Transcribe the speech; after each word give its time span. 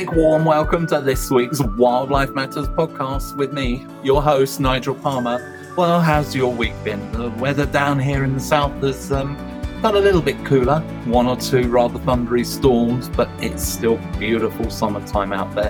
big 0.00 0.12
warm 0.12 0.46
welcome 0.46 0.86
to 0.86 0.98
this 0.98 1.30
week's 1.30 1.60
Wildlife 1.60 2.30
Matters 2.30 2.68
podcast 2.68 3.36
with 3.36 3.52
me, 3.52 3.86
your 4.02 4.22
host, 4.22 4.58
Nigel 4.58 4.94
Palmer. 4.94 5.74
Well, 5.76 6.00
how's 6.00 6.34
your 6.34 6.50
week 6.54 6.72
been? 6.82 7.12
The 7.12 7.28
weather 7.32 7.66
down 7.66 7.98
here 7.98 8.24
in 8.24 8.32
the 8.32 8.40
south 8.40 8.72
has 8.82 9.12
um, 9.12 9.36
got 9.82 9.94
a 9.94 9.98
little 9.98 10.22
bit 10.22 10.42
cooler, 10.46 10.80
one 11.04 11.26
or 11.26 11.36
two 11.36 11.68
rather 11.68 11.98
thundery 11.98 12.46
storms, 12.46 13.10
but 13.10 13.28
it's 13.42 13.62
still 13.62 13.98
beautiful 14.18 14.70
summertime 14.70 15.34
out 15.34 15.54
there. 15.54 15.68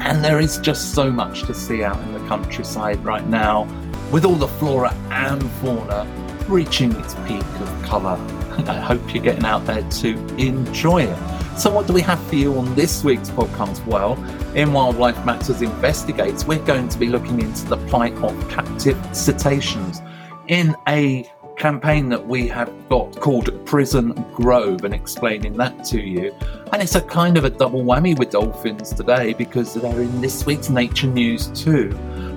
And 0.00 0.22
there 0.22 0.40
is 0.40 0.58
just 0.58 0.92
so 0.94 1.10
much 1.10 1.44
to 1.44 1.54
see 1.54 1.82
out 1.82 1.98
in 2.02 2.12
the 2.12 2.28
countryside 2.28 3.02
right 3.02 3.26
now, 3.26 3.64
with 4.12 4.26
all 4.26 4.36
the 4.36 4.48
flora 4.48 4.92
and 5.10 5.42
fauna 5.52 6.06
reaching 6.48 6.92
its 6.96 7.14
peak 7.26 7.40
of 7.40 7.82
colour. 7.84 8.18
I 8.68 8.78
hope 8.78 9.14
you're 9.14 9.24
getting 9.24 9.46
out 9.46 9.64
there 9.64 9.88
to 9.88 10.36
enjoy 10.36 11.04
it. 11.04 11.39
So, 11.60 11.70
what 11.70 11.86
do 11.86 11.92
we 11.92 12.00
have 12.00 12.18
for 12.28 12.36
you 12.36 12.56
on 12.56 12.74
this 12.74 13.04
week's 13.04 13.28
podcast? 13.28 13.84
Well, 13.84 14.14
in 14.56 14.72
Wildlife 14.72 15.26
Matters 15.26 15.60
Investigates, 15.60 16.46
we're 16.46 16.64
going 16.64 16.88
to 16.88 16.98
be 16.98 17.08
looking 17.08 17.38
into 17.38 17.66
the 17.66 17.76
plight 17.86 18.14
of 18.22 18.48
captive 18.48 18.96
cetaceans 19.14 20.00
in 20.48 20.74
a 20.88 21.30
campaign 21.58 22.08
that 22.08 22.26
we 22.26 22.48
have 22.48 22.72
got 22.88 23.14
called 23.20 23.50
Prison 23.66 24.12
Grove 24.32 24.84
and 24.84 24.94
explaining 24.94 25.52
that 25.58 25.84
to 25.84 26.00
you. 26.00 26.34
And 26.72 26.80
it's 26.80 26.94
a 26.94 27.02
kind 27.02 27.36
of 27.36 27.44
a 27.44 27.50
double 27.50 27.82
whammy 27.82 28.18
with 28.18 28.30
dolphins 28.30 28.94
today 28.94 29.34
because 29.34 29.74
they're 29.74 30.00
in 30.00 30.22
this 30.22 30.46
week's 30.46 30.70
Nature 30.70 31.08
News 31.08 31.48
too, 31.48 31.90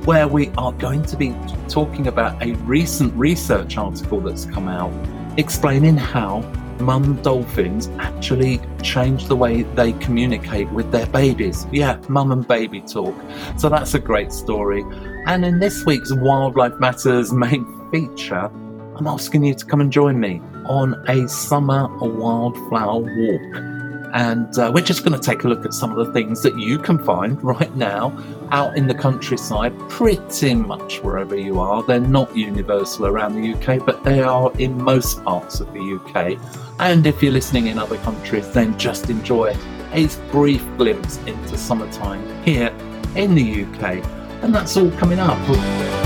where 0.03 0.27
we 0.27 0.49
are 0.57 0.73
going 0.73 1.01
to 1.03 1.15
be 1.15 1.33
talking 1.69 2.07
about 2.07 2.43
a 2.43 2.55
recent 2.65 3.13
research 3.13 3.77
article 3.77 4.19
that's 4.19 4.43
come 4.43 4.67
out 4.67 4.91
explaining 5.37 5.95
how 5.95 6.41
mum 6.79 7.21
dolphins 7.21 7.89
actually 7.99 8.59
change 8.81 9.27
the 9.27 9.35
way 9.35 9.63
they 9.63 9.93
communicate 9.93 10.69
with 10.71 10.91
their 10.91 11.05
babies. 11.07 11.65
Yeah, 11.71 11.99
mum 12.09 12.31
and 12.31 12.47
baby 12.47 12.81
talk. 12.81 13.15
So 13.57 13.69
that's 13.69 13.93
a 13.93 13.99
great 13.99 14.31
story. 14.31 14.83
And 15.25 15.45
in 15.45 15.59
this 15.59 15.85
week's 15.85 16.13
Wildlife 16.13 16.79
Matters 16.79 17.31
main 17.31 17.65
feature, 17.91 18.51
I'm 18.95 19.07
asking 19.07 19.43
you 19.45 19.55
to 19.55 19.65
come 19.65 19.81
and 19.81 19.91
join 19.91 20.19
me 20.19 20.41
on 20.65 20.93
a 21.07 21.27
summer 21.27 21.87
wildflower 21.99 23.01
walk. 23.01 23.73
And 24.13 24.55
uh, 24.59 24.71
we're 24.73 24.83
just 24.83 25.03
going 25.03 25.19
to 25.19 25.25
take 25.25 25.43
a 25.43 25.47
look 25.47 25.65
at 25.65 25.73
some 25.73 25.97
of 25.97 26.05
the 26.05 26.13
things 26.13 26.43
that 26.43 26.59
you 26.59 26.77
can 26.77 27.03
find 27.03 27.43
right 27.43 27.75
now 27.75 28.09
out 28.51 28.77
in 28.77 28.87
the 28.87 28.93
countryside, 28.93 29.77
pretty 29.89 30.55
much 30.55 31.01
wherever 31.03 31.35
you 31.35 31.59
are. 31.59 31.83
They're 31.83 31.99
not 31.99 32.35
universal 32.35 33.07
around 33.07 33.35
the 33.35 33.53
UK, 33.53 33.85
but 33.85 34.03
they 34.03 34.21
are 34.21 34.51
in 34.59 34.81
most 34.81 35.23
parts 35.23 35.59
of 35.59 35.71
the 35.73 35.79
UK. 35.79 36.39
And 36.79 37.05
if 37.05 37.21
you're 37.21 37.31
listening 37.31 37.67
in 37.67 37.77
other 37.77 37.97
countries, 37.97 38.51
then 38.51 38.77
just 38.77 39.09
enjoy 39.09 39.55
a 39.93 40.07
brief 40.31 40.65
glimpse 40.77 41.17
into 41.25 41.57
summertime 41.57 42.43
here 42.43 42.75
in 43.15 43.35
the 43.35 43.63
UK. 43.63 44.03
And 44.43 44.53
that's 44.53 44.75
all 44.75 44.91
coming 44.91 45.19
up. 45.19 46.02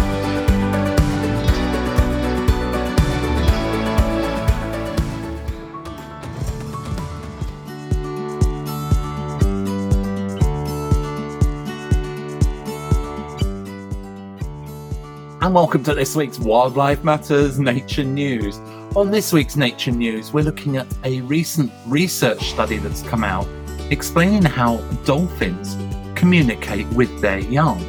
And 15.48 15.56
welcome 15.56 15.82
to 15.82 15.94
this 15.94 16.14
week's 16.14 16.40
Wildlife 16.40 17.06
Matters 17.06 17.58
Nature 17.58 18.04
News. 18.04 18.58
On 18.98 19.10
this 19.10 19.32
week's 19.32 19.56
Nature 19.56 19.92
News, 19.92 20.34
we're 20.34 20.44
looking 20.44 20.76
at 20.76 20.86
a 21.06 21.22
recent 21.22 21.72
research 21.86 22.50
study 22.50 22.80
that's 22.80 23.02
come 23.04 23.24
out 23.24 23.48
explaining 23.90 24.42
how 24.42 24.76
dolphins 25.06 25.78
communicate 26.20 26.86
with 26.88 27.22
their 27.22 27.40
young. 27.40 27.80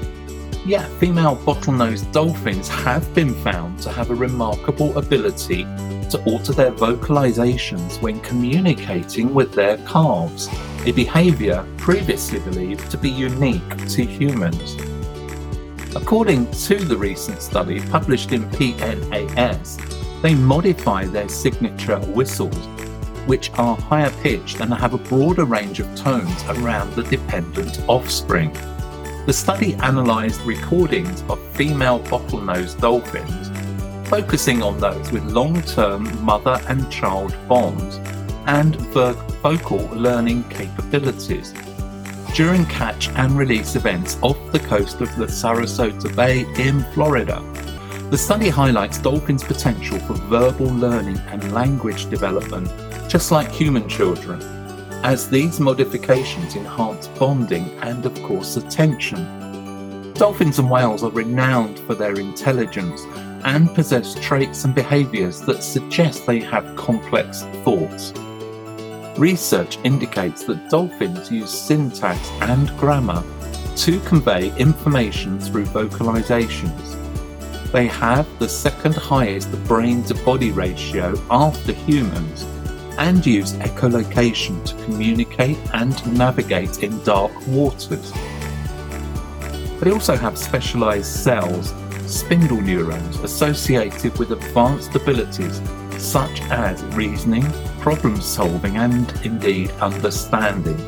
Yeah, 0.64 0.86
female 1.00 1.34
bottlenose 1.38 2.12
dolphins 2.12 2.69
have 2.69 3.12
been 3.12 3.34
found 3.42 3.80
to 3.80 3.90
have 3.90 4.12
a 4.12 4.14
remarkable 4.14 4.96
ability 4.96 5.64
to 5.64 6.22
alter 6.26 6.52
their 6.52 6.70
vocalizations 6.70 8.00
when 8.00 8.20
communicating 8.20 9.34
with 9.34 9.52
their 9.52 9.78
calves, 9.78 10.48
a 10.86 10.92
behavior 10.92 11.66
previously 11.76 12.38
believed 12.38 12.88
to 12.92 12.96
be 12.96 13.10
unique 13.10 13.88
to 13.88 14.04
humans. 14.04 14.76
According 16.00 16.48
to 16.53 16.76
the 16.76 16.97
recent 16.97 17.42
study 17.42 17.81
published 17.81 18.31
in 18.31 18.48
PNAS, 18.50 20.22
they 20.22 20.32
modify 20.32 21.06
their 21.06 21.28
signature 21.28 21.98
whistles, 21.98 22.56
which 23.26 23.50
are 23.59 23.76
higher 23.76 24.10
pitched 24.22 24.60
and 24.60 24.72
have 24.72 24.94
a 24.94 24.98
broader 24.98 25.44
range 25.44 25.81
of 25.81 25.92
tones 25.97 26.44
around 26.50 26.94
the 26.94 27.03
dependent 27.03 27.81
offspring. 27.88 28.53
The 29.26 29.32
study 29.32 29.72
analysed 29.72 30.41
recordings 30.44 31.25
of 31.28 31.44
female 31.56 31.98
bottlenose 31.98 32.81
dolphins, 32.81 34.08
focusing 34.08 34.62
on 34.62 34.78
those 34.78 35.10
with 35.10 35.25
long 35.25 35.60
term 35.62 36.25
mother 36.25 36.60
and 36.69 36.91
child 36.92 37.37
bonds 37.48 37.97
and 38.47 38.76
vocal 39.42 39.84
learning 39.88 40.44
capabilities 40.44 41.53
during 42.38 42.65
catch 42.66 43.09
and 43.16 43.37
release 43.37 43.75
events 43.75 44.16
off 44.22 44.38
the 44.53 44.60
coast 44.60 45.00
of 45.00 45.16
the 45.16 45.26
Sarasota 45.26 46.15
Bay 46.15 46.47
in 46.65 46.84
Florida. 46.93 47.43
The 48.10 48.16
study 48.16 48.49
highlights 48.49 48.99
dolphins' 48.99 49.43
potential 49.43 49.99
for 49.99 50.15
verbal 50.15 50.66
learning 50.66 51.19
and 51.26 51.53
language 51.53 52.09
development, 52.09 52.69
just 53.09 53.32
like 53.32 53.50
human 53.50 53.88
children, 53.88 54.41
as 55.03 55.28
these 55.28 55.59
modifications 55.59 56.54
enhance 56.54 57.09
bonding 57.09 57.71
and, 57.81 58.06
of 58.06 58.15
course, 58.22 58.56
attention. 58.56 60.12
Dolphins 60.12 60.60
and 60.60 60.70
whales 60.70 61.03
are 61.03 61.10
renowned 61.10 61.81
for 61.81 61.97
their 61.97 62.15
intelligence 62.20 63.03
and 63.43 63.75
possess 63.75 64.15
traits 64.15 64.65
and 64.65 64.76
behaviours 64.76 65.41
that 65.41 65.65
suggest 65.65 66.25
they 66.25 66.38
have 66.38 66.76
complex 66.76 67.43
thoughts. 67.65 68.12
Research 69.18 69.78
indicates 69.82 70.44
that 70.44 70.70
dolphins 70.70 71.28
use 71.28 71.50
syntax 71.50 72.30
and 72.40 72.68
grammar 72.78 73.24
to 73.74 73.98
convey 74.02 74.56
information 74.58 75.40
through 75.40 75.64
vocalizations. 75.64 76.94
They 77.72 77.88
have 77.88 78.28
the 78.38 78.48
second 78.48 78.94
highest 78.94 79.50
brain 79.64 80.04
to 80.04 80.14
body 80.24 80.52
ratio 80.52 81.20
after 81.32 81.72
humans 81.72 82.44
and 82.96 83.26
use 83.26 83.54
echolocation 83.54 84.64
to 84.64 84.84
communicate 84.84 85.58
and 85.74 86.16
navigate 86.16 86.84
in 86.84 87.02
dark 87.02 87.32
waters. 87.48 88.12
They 89.80 89.90
also 89.90 90.14
have 90.14 90.38
specialized 90.38 91.10
cells, 91.10 91.74
spindle 92.06 92.60
neurons, 92.60 93.18
associated 93.18 94.16
with 94.16 94.30
advanced 94.30 94.94
abilities 94.94 95.60
such 95.98 96.40
as 96.42 96.80
reasoning, 96.94 97.44
problem 97.80 98.20
solving, 98.20 98.76
and 98.76 99.12
indeed 99.24 99.70
understanding. 99.80 100.80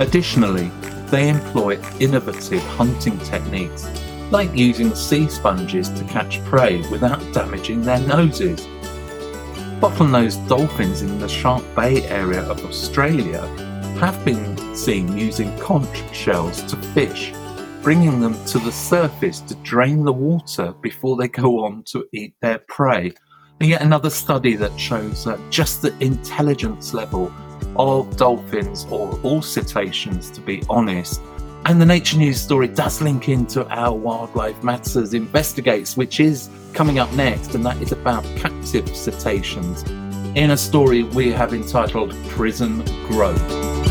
Additionally, 0.00 0.70
they 1.06 1.28
employ 1.28 1.78
innovative 1.98 2.62
hunting 2.62 3.18
techniques, 3.20 3.88
like 4.30 4.54
using 4.56 4.94
sea 4.94 5.28
sponges 5.28 5.88
to 5.90 6.04
catch 6.04 6.42
prey 6.44 6.80
without 6.88 7.20
damaging 7.32 7.82
their 7.82 8.00
noses. 8.00 8.66
Bottlenose 9.80 10.46
dolphins 10.46 11.02
in 11.02 11.18
the 11.18 11.28
Shark 11.28 11.64
Bay 11.74 12.04
area 12.06 12.42
of 12.42 12.64
Australia 12.64 13.46
have 13.98 14.24
been 14.24 14.76
seen 14.76 15.16
using 15.16 15.56
conch 15.58 16.14
shells 16.14 16.62
to 16.64 16.76
fish, 16.94 17.32
bringing 17.82 18.20
them 18.20 18.34
to 18.44 18.58
the 18.58 18.72
surface 18.72 19.40
to 19.40 19.54
drain 19.56 20.04
the 20.04 20.12
water 20.12 20.72
before 20.80 21.16
they 21.16 21.28
go 21.28 21.64
on 21.64 21.82
to 21.84 22.06
eat 22.12 22.34
their 22.40 22.58
prey 22.68 23.12
yet 23.68 23.82
another 23.82 24.10
study 24.10 24.56
that 24.56 24.78
shows 24.78 25.24
that 25.24 25.38
just 25.50 25.82
the 25.82 25.94
intelligence 26.02 26.94
level 26.94 27.32
of 27.76 28.16
dolphins 28.16 28.86
or 28.90 29.18
all 29.22 29.42
cetaceans, 29.42 30.30
to 30.30 30.40
be 30.40 30.62
honest. 30.70 31.20
And 31.66 31.80
the 31.80 31.86
Nature 31.86 32.16
News 32.16 32.40
story 32.40 32.68
does 32.68 33.02
link 33.02 33.28
into 33.28 33.66
our 33.68 33.94
Wildlife 33.94 34.62
Matters 34.64 35.12
Investigates, 35.12 35.96
which 35.96 36.18
is 36.20 36.48
coming 36.72 36.98
up 36.98 37.12
next, 37.12 37.54
and 37.54 37.64
that 37.66 37.80
is 37.82 37.92
about 37.92 38.24
captive 38.36 38.88
cetaceans 38.96 39.84
in 40.36 40.52
a 40.52 40.56
story 40.56 41.02
we 41.02 41.32
have 41.32 41.52
entitled 41.52 42.14
Prison 42.28 42.84
Grove. 43.08 43.89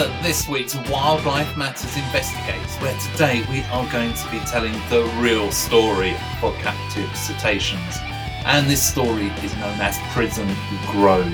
To 0.00 0.06
this 0.22 0.48
week's 0.48 0.76
Wildlife 0.88 1.58
Matters 1.58 1.94
Investigates, 1.94 2.74
where 2.76 2.98
today 3.12 3.44
we 3.50 3.60
are 3.64 3.86
going 3.92 4.14
to 4.14 4.30
be 4.30 4.38
telling 4.46 4.72
the 4.88 5.02
real 5.18 5.52
story 5.52 6.16
for 6.40 6.54
captive 6.54 7.14
cetaceans. 7.14 7.98
And 8.46 8.66
this 8.66 8.82
story 8.82 9.26
is 9.26 9.54
known 9.56 9.78
as 9.78 9.98
Prison 10.14 10.48
Grove. 10.86 11.30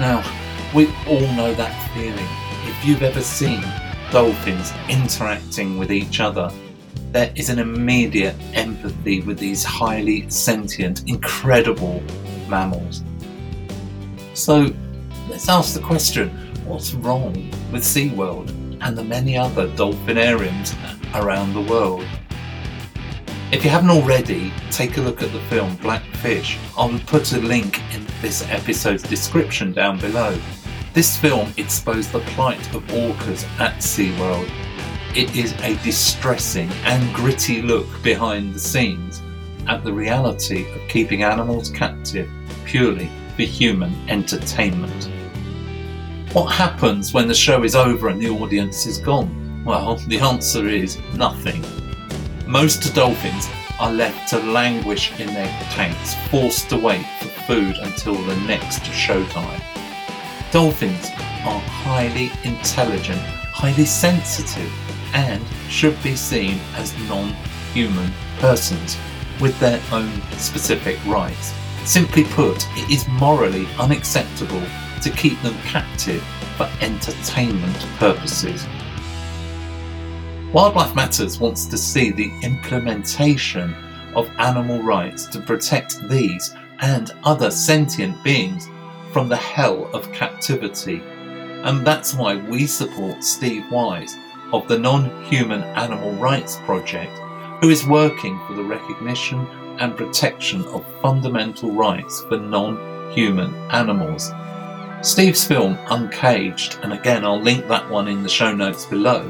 Now, 0.00 0.24
we 0.74 0.86
all 1.06 1.30
know 1.34 1.52
that 1.52 1.92
feeling. 1.92 2.26
If 2.66 2.86
you've 2.86 3.02
ever 3.02 3.20
seen 3.20 3.62
dolphins 4.10 4.72
interacting 4.88 5.76
with 5.76 5.92
each 5.92 6.20
other, 6.20 6.50
there 7.12 7.30
is 7.34 7.50
an 7.50 7.58
immediate 7.58 8.36
empathy 8.54 9.20
with 9.20 9.38
these 9.38 9.62
highly 9.62 10.26
sentient, 10.30 11.06
incredible 11.06 12.02
mammals. 12.48 13.02
So 14.32 14.72
let's 15.28 15.50
ask 15.50 15.74
the 15.74 15.80
question 15.80 16.43
what's 16.64 16.94
wrong 16.94 17.32
with 17.72 17.82
SeaWorld 17.82 18.78
and 18.80 18.96
the 18.96 19.04
many 19.04 19.36
other 19.36 19.68
dolphinariums 19.68 20.74
around 21.14 21.52
the 21.52 21.60
world? 21.60 22.06
If 23.52 23.64
you 23.64 23.70
haven't 23.70 23.90
already, 23.90 24.52
take 24.70 24.96
a 24.96 25.00
look 25.00 25.22
at 25.22 25.32
the 25.32 25.40
film 25.42 25.76
Blackfish. 25.76 26.58
I'll 26.76 26.98
put 27.00 27.32
a 27.32 27.38
link 27.38 27.80
in 27.94 28.06
this 28.20 28.48
episode's 28.50 29.02
description 29.02 29.72
down 29.72 29.98
below. 29.98 30.38
This 30.92 31.16
film 31.16 31.52
exposed 31.56 32.12
the 32.12 32.20
plight 32.20 32.74
of 32.74 32.82
orcas 32.88 33.44
at 33.60 33.74
SeaWorld 33.76 34.50
it 35.14 35.36
is 35.36 35.52
a 35.62 35.76
distressing 35.84 36.68
and 36.84 37.14
gritty 37.14 37.62
look 37.62 37.86
behind 38.02 38.52
the 38.52 38.58
scenes 38.58 39.22
at 39.68 39.84
the 39.84 39.92
reality 39.92 40.68
of 40.72 40.88
keeping 40.88 41.22
animals 41.22 41.70
captive 41.70 42.28
purely 42.64 43.08
for 43.36 43.42
human 43.42 43.94
entertainment. 44.10 45.13
What 46.34 46.52
happens 46.52 47.14
when 47.14 47.28
the 47.28 47.34
show 47.34 47.62
is 47.62 47.76
over 47.76 48.08
and 48.08 48.20
the 48.20 48.28
audience 48.28 48.86
is 48.86 48.98
gone? 48.98 49.62
Well, 49.64 49.94
the 50.08 50.18
answer 50.18 50.66
is 50.66 50.98
nothing. 51.14 51.64
Most 52.44 52.92
dolphins 52.92 53.48
are 53.78 53.92
left 53.92 54.30
to 54.30 54.40
languish 54.40 55.12
in 55.20 55.28
their 55.28 55.46
tanks, 55.70 56.16
forced 56.32 56.68
to 56.70 56.76
wait 56.76 57.06
for 57.20 57.28
food 57.46 57.76
until 57.76 58.16
the 58.16 58.34
next 58.48 58.80
showtime. 58.80 59.62
Dolphins 60.50 61.06
are 61.46 61.60
highly 61.60 62.32
intelligent, 62.42 63.20
highly 63.20 63.84
sensitive, 63.84 64.72
and 65.12 65.40
should 65.68 66.02
be 66.02 66.16
seen 66.16 66.58
as 66.74 66.98
non 67.08 67.28
human 67.72 68.10
persons 68.40 68.98
with 69.40 69.56
their 69.60 69.80
own 69.92 70.10
specific 70.32 70.98
rights. 71.06 71.54
Simply 71.84 72.24
put, 72.24 72.66
it 72.76 72.90
is 72.90 73.06
morally 73.06 73.68
unacceptable 73.78 74.64
to 75.04 75.10
keep 75.10 75.40
them 75.42 75.56
captive 75.66 76.22
for 76.56 76.68
entertainment 76.80 77.76
purposes. 77.98 78.66
Wildlife 80.54 80.94
Matters 80.94 81.38
wants 81.38 81.66
to 81.66 81.76
see 81.76 82.10
the 82.10 82.32
implementation 82.42 83.74
of 84.16 84.30
animal 84.38 84.80
rights 84.82 85.26
to 85.26 85.40
protect 85.40 86.00
these 86.08 86.54
and 86.80 87.12
other 87.22 87.50
sentient 87.50 88.22
beings 88.24 88.66
from 89.12 89.28
the 89.28 89.36
hell 89.36 89.90
of 89.92 90.10
captivity. 90.12 91.02
And 91.64 91.86
that's 91.86 92.14
why 92.14 92.36
we 92.36 92.66
support 92.66 93.22
Steve 93.22 93.70
Wise 93.70 94.16
of 94.54 94.66
the 94.68 94.78
Non 94.78 95.22
Human 95.24 95.62
Animal 95.62 96.12
Rights 96.12 96.56
Project, 96.64 97.12
who 97.60 97.68
is 97.68 97.86
working 97.86 98.40
for 98.46 98.54
the 98.54 98.64
recognition 98.64 99.46
and 99.80 99.96
protection 99.96 100.64
of 100.66 100.86
fundamental 101.02 101.72
rights 101.72 102.22
for 102.28 102.38
non 102.38 103.12
human 103.12 103.54
animals. 103.70 104.30
Steve's 105.04 105.44
film 105.44 105.78
Uncaged, 105.90 106.78
and 106.82 106.94
again 106.94 107.26
I'll 107.26 107.38
link 107.38 107.68
that 107.68 107.90
one 107.90 108.08
in 108.08 108.22
the 108.22 108.28
show 108.28 108.54
notes 108.54 108.86
below. 108.86 109.20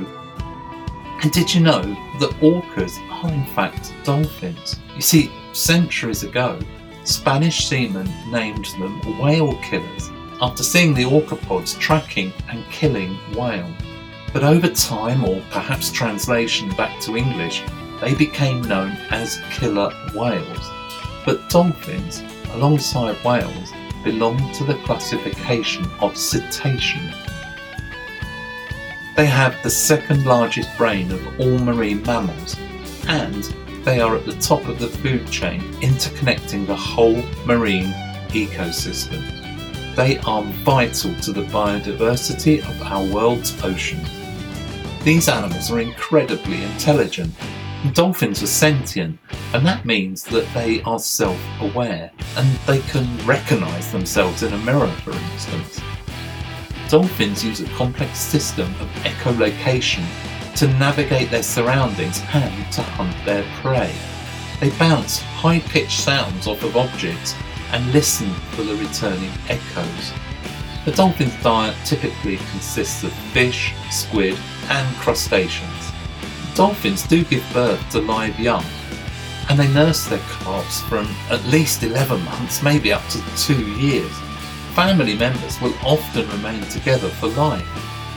And 1.21 1.33
did 1.33 1.53
you 1.53 1.63
know 1.63 1.83
that 2.21 2.31
orcas 2.41 2.97
are 3.11 3.33
in 3.33 3.45
fact 3.57 3.93
dolphins? 4.05 4.77
You 4.95 5.03
see, 5.03 5.33
centuries 5.53 6.23
ago, 6.23 6.61
Spanish 7.03 7.67
seamen 7.67 8.09
named 8.31 8.67
them 8.79 9.19
whale 9.19 9.61
killers 9.63 10.11
after 10.41 10.63
seeing 10.63 10.95
the 10.95 11.07
orcapods 11.07 11.77
tracking 11.77 12.33
and 12.49 12.65
killing 12.71 13.17
whale. 13.35 13.75
But 14.33 14.45
over 14.45 14.69
time, 14.69 15.25
or 15.25 15.43
perhaps 15.51 15.91
translation 15.91 16.69
back 16.77 17.01
to 17.01 17.17
English, 17.17 17.65
they 18.01 18.15
became 18.15 18.63
known 18.63 18.93
as 19.11 19.41
killer 19.51 19.93
whales. 20.15 20.71
But 21.27 21.51
dolphins, 21.51 22.23
alongside 22.53 23.17
whales, 23.25 23.73
belong 24.05 24.53
to 24.53 24.65
the 24.65 24.79
classification 24.85 25.85
of 26.01 26.17
cetacean. 26.17 27.13
They 29.17 29.27
have 29.27 29.61
the 29.63 29.71
second 29.71 30.27
largest 30.27 30.77
brain 30.77 31.11
of 31.11 31.41
all 31.41 31.59
marine 31.59 32.03
mammals, 32.03 32.57
and 33.09 33.43
they 33.85 34.01
are 34.01 34.17
at 34.17 34.27
the 34.27 34.37
top 34.37 34.67
of 34.67 34.79
the 34.79 34.89
food 34.89 35.27
chain 35.31 35.61
interconnecting 35.81 36.67
the 36.67 36.77
whole 36.77 37.23
marine 37.47 37.93
ecosystem. 38.29 39.23
They 39.95 40.19
are 40.19 40.43
vital 40.43 41.15
to 41.21 41.33
the 41.33 41.45
biodiversity 41.45 42.59
of 42.69 42.83
our 42.83 43.05
world's 43.05 43.63
oceans. 43.63 44.09
These 45.05 45.29
animals 45.29 45.71
are 45.71 45.81
incredibly 45.81 46.63
intelligent. 46.63 47.33
Dolphins 47.93 48.43
are 48.43 48.47
sentient, 48.47 49.19
and 49.53 49.67
that 49.67 49.85
means 49.85 50.25
that 50.25 50.49
they 50.55 50.81
are 50.83 50.99
self 50.99 51.39
aware 51.61 52.11
and 52.37 52.49
they 52.67 52.81
can 52.81 53.27
recognize 53.27 53.93
themselves 53.93 54.43
in 54.43 54.55
a 54.55 54.59
mirror, 54.59 54.91
for 55.05 55.13
instance. 55.13 55.81
Dolphins 56.89 57.45
use 57.45 57.61
a 57.61 57.69
complex 57.77 58.19
system 58.19 58.69
of 58.81 58.89
echolocation 59.05 60.03
to 60.57 60.67
navigate 60.79 61.31
their 61.31 61.43
surroundings 61.43 62.23
and 62.33 62.73
to 62.73 62.83
hunt 62.83 63.15
their 63.27 63.45
prey. 63.61 63.95
They 64.61 64.71
bounce 64.79 65.21
high 65.21 65.61
pitched 65.61 66.01
sounds 66.01 66.47
off 66.47 66.63
of 66.63 66.77
objects 66.79 67.35
and 67.73 67.93
listen 67.93 68.33
for 68.53 68.63
the 68.63 68.77
returning 68.77 69.31
echoes. 69.49 70.13
The 70.87 70.93
dolphin's 70.93 71.43
diet 71.43 71.77
typically 71.85 72.37
consists 72.37 73.05
of 73.05 73.13
fish, 73.33 73.75
squid, 73.91 74.39
and 74.69 74.97
crustaceans. 74.97 75.84
Dolphins 76.55 77.03
do 77.03 77.25
give 77.25 77.45
birth 77.53 77.91
to 77.91 77.99
live 77.99 78.39
young, 78.39 78.65
and 79.49 79.59
they 79.59 79.67
nurse 79.75 80.07
their 80.07 80.21
calves 80.39 80.83
from 80.83 81.13
at 81.29 81.45
least 81.47 81.83
11 81.83 82.25
months, 82.25 82.63
maybe 82.63 82.93
up 82.93 83.03
to 83.09 83.21
two 83.37 83.73
years. 83.73 84.13
Family 84.75 85.17
members 85.17 85.61
will 85.61 85.75
often 85.83 86.29
remain 86.29 86.63
together 86.67 87.09
for 87.09 87.27
life, 87.27 87.67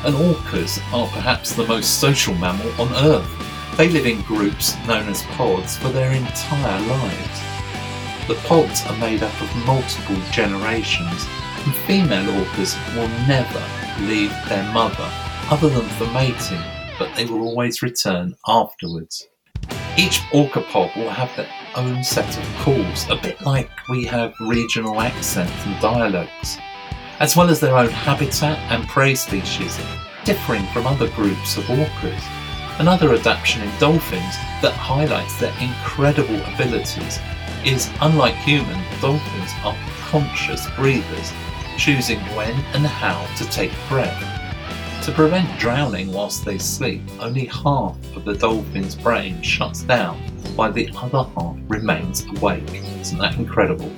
and 0.05 0.13
orcas 0.15 0.79
are 0.93 1.07
perhaps 1.07 1.53
the 1.53 1.65
most 1.65 1.99
social 1.99 2.35
mammal 2.35 2.69
on 2.79 2.93
Earth. 3.05 3.75
They 3.75 3.89
live 3.89 4.05
in 4.05 4.21
groups 4.21 4.75
known 4.85 5.09
as 5.09 5.23
pods 5.23 5.75
for 5.75 5.89
their 5.89 6.11
entire 6.11 6.81
lives. 6.81 7.41
The 8.27 8.35
pods 8.47 8.85
are 8.85 8.97
made 8.97 9.23
up 9.23 9.41
of 9.41 9.65
multiple 9.65 10.21
generations, 10.31 11.25
and 11.65 11.75
female 11.87 12.31
orcas 12.43 12.77
will 12.95 13.09
never 13.27 13.63
leave 14.05 14.33
their 14.47 14.71
mother 14.73 15.09
other 15.49 15.69
than 15.69 15.87
for 15.97 16.05
mating, 16.11 16.61
but 16.99 17.13
they 17.15 17.25
will 17.25 17.41
always 17.41 17.81
return 17.81 18.35
afterwards. 18.47 19.27
Each 19.97 20.21
orca 20.33 20.61
pod 20.61 20.91
will 20.95 21.09
have 21.09 21.35
their 21.35 21.49
own 21.75 22.03
set 22.03 22.37
of 22.37 22.55
calls, 22.57 23.09
a 23.09 23.15
bit 23.15 23.41
like 23.41 23.69
we 23.89 24.05
have 24.05 24.33
regional 24.39 25.01
accents 25.01 25.65
and 25.65 25.81
dialects, 25.81 26.57
as 27.19 27.35
well 27.35 27.49
as 27.49 27.59
their 27.59 27.75
own 27.75 27.89
habitat 27.89 28.57
and 28.71 28.87
prey 28.87 29.15
species, 29.15 29.79
differing 30.23 30.65
from 30.67 30.85
other 30.85 31.09
groups 31.11 31.57
of 31.57 31.63
orcas. 31.65 32.23
Another 32.79 33.13
adaptation 33.13 33.63
in 33.63 33.79
dolphins 33.79 34.35
that 34.61 34.73
highlights 34.73 35.39
their 35.39 35.53
incredible 35.59 36.39
abilities 36.53 37.19
is 37.65 37.89
unlike 38.01 38.35
human, 38.35 38.79
dolphins 39.01 39.51
are 39.63 39.75
conscious 40.09 40.69
breathers, 40.75 41.33
choosing 41.77 42.19
when 42.35 42.53
and 42.75 42.85
how 42.85 43.25
to 43.35 43.49
take 43.49 43.71
breath. 43.89 44.36
To 45.07 45.13
prevent 45.13 45.57
drowning 45.57 46.11
whilst 46.11 46.43
they 46.43 46.57
sleep, 46.57 47.01
only 47.21 47.45
half 47.45 47.95
of 48.13 48.25
the 48.25 48.33
dolphin's 48.33 48.93
brain 48.93 49.41
shuts 49.41 49.83
down 49.83 50.17
while 50.57 50.73
the 50.73 50.89
other 50.97 51.23
half 51.23 51.55
remains 51.69 52.25
awake. 52.25 52.83
Isn't 52.99 53.17
that 53.19 53.37
incredible? 53.37 53.89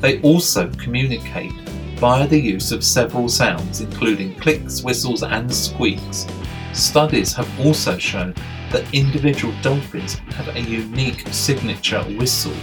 They 0.00 0.22
also 0.22 0.70
communicate 0.74 1.50
via 1.98 2.28
the 2.28 2.38
use 2.38 2.70
of 2.70 2.84
several 2.84 3.28
sounds, 3.28 3.80
including 3.80 4.36
clicks, 4.36 4.84
whistles, 4.84 5.24
and 5.24 5.52
squeaks. 5.52 6.24
Studies 6.72 7.32
have 7.32 7.50
also 7.66 7.98
shown 7.98 8.32
that 8.70 8.86
individual 8.94 9.52
dolphins 9.60 10.14
have 10.36 10.54
a 10.54 10.60
unique 10.60 11.26
signature 11.32 12.04
whistle, 12.16 12.54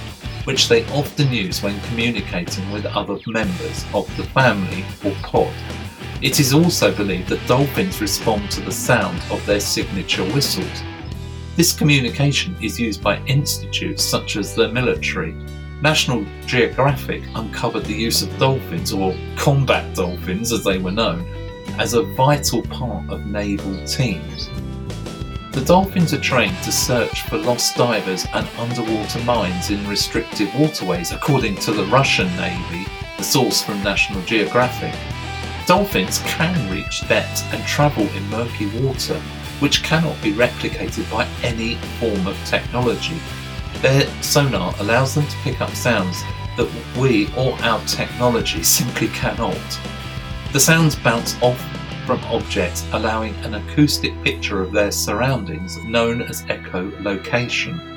which 0.45 0.69
they 0.69 0.85
often 0.91 1.29
use 1.29 1.61
when 1.61 1.77
communicating 1.81 2.71
with 2.71 2.85
other 2.85 3.17
members 3.27 3.85
of 3.93 4.07
the 4.15 4.23
family 4.23 4.85
or 5.03 5.11
pod. 5.23 5.53
It 6.21 6.39
is 6.39 6.53
also 6.53 6.95
believed 6.95 7.29
that 7.29 7.47
dolphins 7.47 7.99
respond 7.99 8.51
to 8.51 8.61
the 8.61 8.71
sound 8.71 9.19
of 9.31 9.43
their 9.47 9.59
signature 9.59 10.23
whistles. 10.25 10.83
This 11.55 11.73
communication 11.73 12.55
is 12.61 12.79
used 12.79 13.01
by 13.01 13.17
institutes 13.25 14.03
such 14.03 14.35
as 14.35 14.53
the 14.53 14.71
military. 14.71 15.33
National 15.81 16.23
Geographic 16.45 17.23
uncovered 17.33 17.85
the 17.85 17.95
use 17.95 18.21
of 18.21 18.37
dolphins, 18.37 18.93
or 18.93 19.15
combat 19.35 19.95
dolphins 19.95 20.51
as 20.51 20.63
they 20.63 20.77
were 20.77 20.91
known, 20.91 21.25
as 21.79 21.95
a 21.95 22.03
vital 22.03 22.61
part 22.61 23.09
of 23.09 23.25
naval 23.25 23.83
teams. 23.87 24.47
The 25.53 25.65
dolphins 25.65 26.13
are 26.13 26.21
trained 26.21 26.57
to 26.63 26.71
search 26.71 27.23
for 27.23 27.37
lost 27.39 27.75
divers 27.75 28.27
and 28.35 28.47
underwater 28.59 29.19
mines 29.23 29.71
in 29.71 29.87
restricted 29.87 30.53
waterways, 30.53 31.11
according 31.11 31.55
to 31.55 31.71
the 31.71 31.85
Russian 31.85 32.27
Navy, 32.37 32.85
the 33.17 33.23
source 33.23 33.63
from 33.63 33.81
National 33.81 34.21
Geographic. 34.21 34.93
Dolphins 35.71 36.19
can 36.25 36.69
reach 36.69 37.07
depths 37.07 37.43
and 37.53 37.65
travel 37.65 38.03
in 38.03 38.29
murky 38.29 38.65
water, 38.81 39.17
which 39.61 39.83
cannot 39.83 40.21
be 40.21 40.33
replicated 40.33 41.09
by 41.09 41.25
any 41.43 41.75
form 41.97 42.27
of 42.27 42.37
technology. 42.45 43.17
Their 43.75 44.05
sonar 44.21 44.75
allows 44.79 45.15
them 45.15 45.25
to 45.25 45.37
pick 45.43 45.61
up 45.61 45.69
sounds 45.69 46.23
that 46.57 46.69
we 46.99 47.33
or 47.37 47.57
our 47.61 47.79
technology 47.85 48.63
simply 48.79 49.07
cannot. 49.07 49.79
The 50.51 50.59
sounds 50.59 50.97
bounce 50.97 51.41
off 51.41 51.65
from 52.05 52.19
objects, 52.25 52.85
allowing 52.91 53.33
an 53.45 53.55
acoustic 53.55 54.11
picture 54.25 54.61
of 54.61 54.73
their 54.73 54.91
surroundings 54.91 55.77
known 55.85 56.21
as 56.21 56.41
echolocation. 56.47 57.90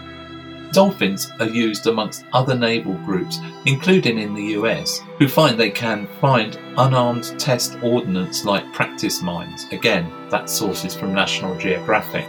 Dolphins 0.75 1.31
are 1.39 1.47
used 1.47 1.87
amongst 1.87 2.25
other 2.33 2.57
naval 2.57 2.95
groups, 3.05 3.39
including 3.65 4.19
in 4.19 4.35
the 4.35 4.59
US, 4.59 5.01
who 5.21 5.29
find 5.29 5.57
they 5.57 5.71
can 5.71 6.09
find 6.21 6.59
unarmed 6.77 7.39
test 7.39 7.79
ordnance 7.81 8.45
like 8.45 8.73
practice 8.73 9.23
mines. 9.23 9.67
Again, 9.71 10.13
that 10.31 10.51
source 10.51 10.85
is 10.85 10.93
from 10.93 11.15
National 11.15 11.57
Geographic. 11.59 12.27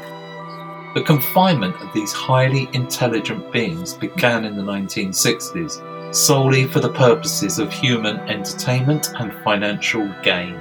The 0.94 1.02
confinement 1.04 1.76
of 1.82 1.92
these 1.92 2.14
highly 2.14 2.70
intelligent 2.74 3.52
beings 3.52 3.96
began 3.96 4.46
in 4.46 4.56
the 4.56 4.62
1960s, 4.62 6.14
solely 6.14 6.68
for 6.68 6.82
the 6.82 6.94
purposes 6.94 7.58
of 7.58 7.74
human 7.74 8.20
entertainment 8.30 9.10
and 9.16 9.34
financial 9.44 10.08
gain. 10.22 10.56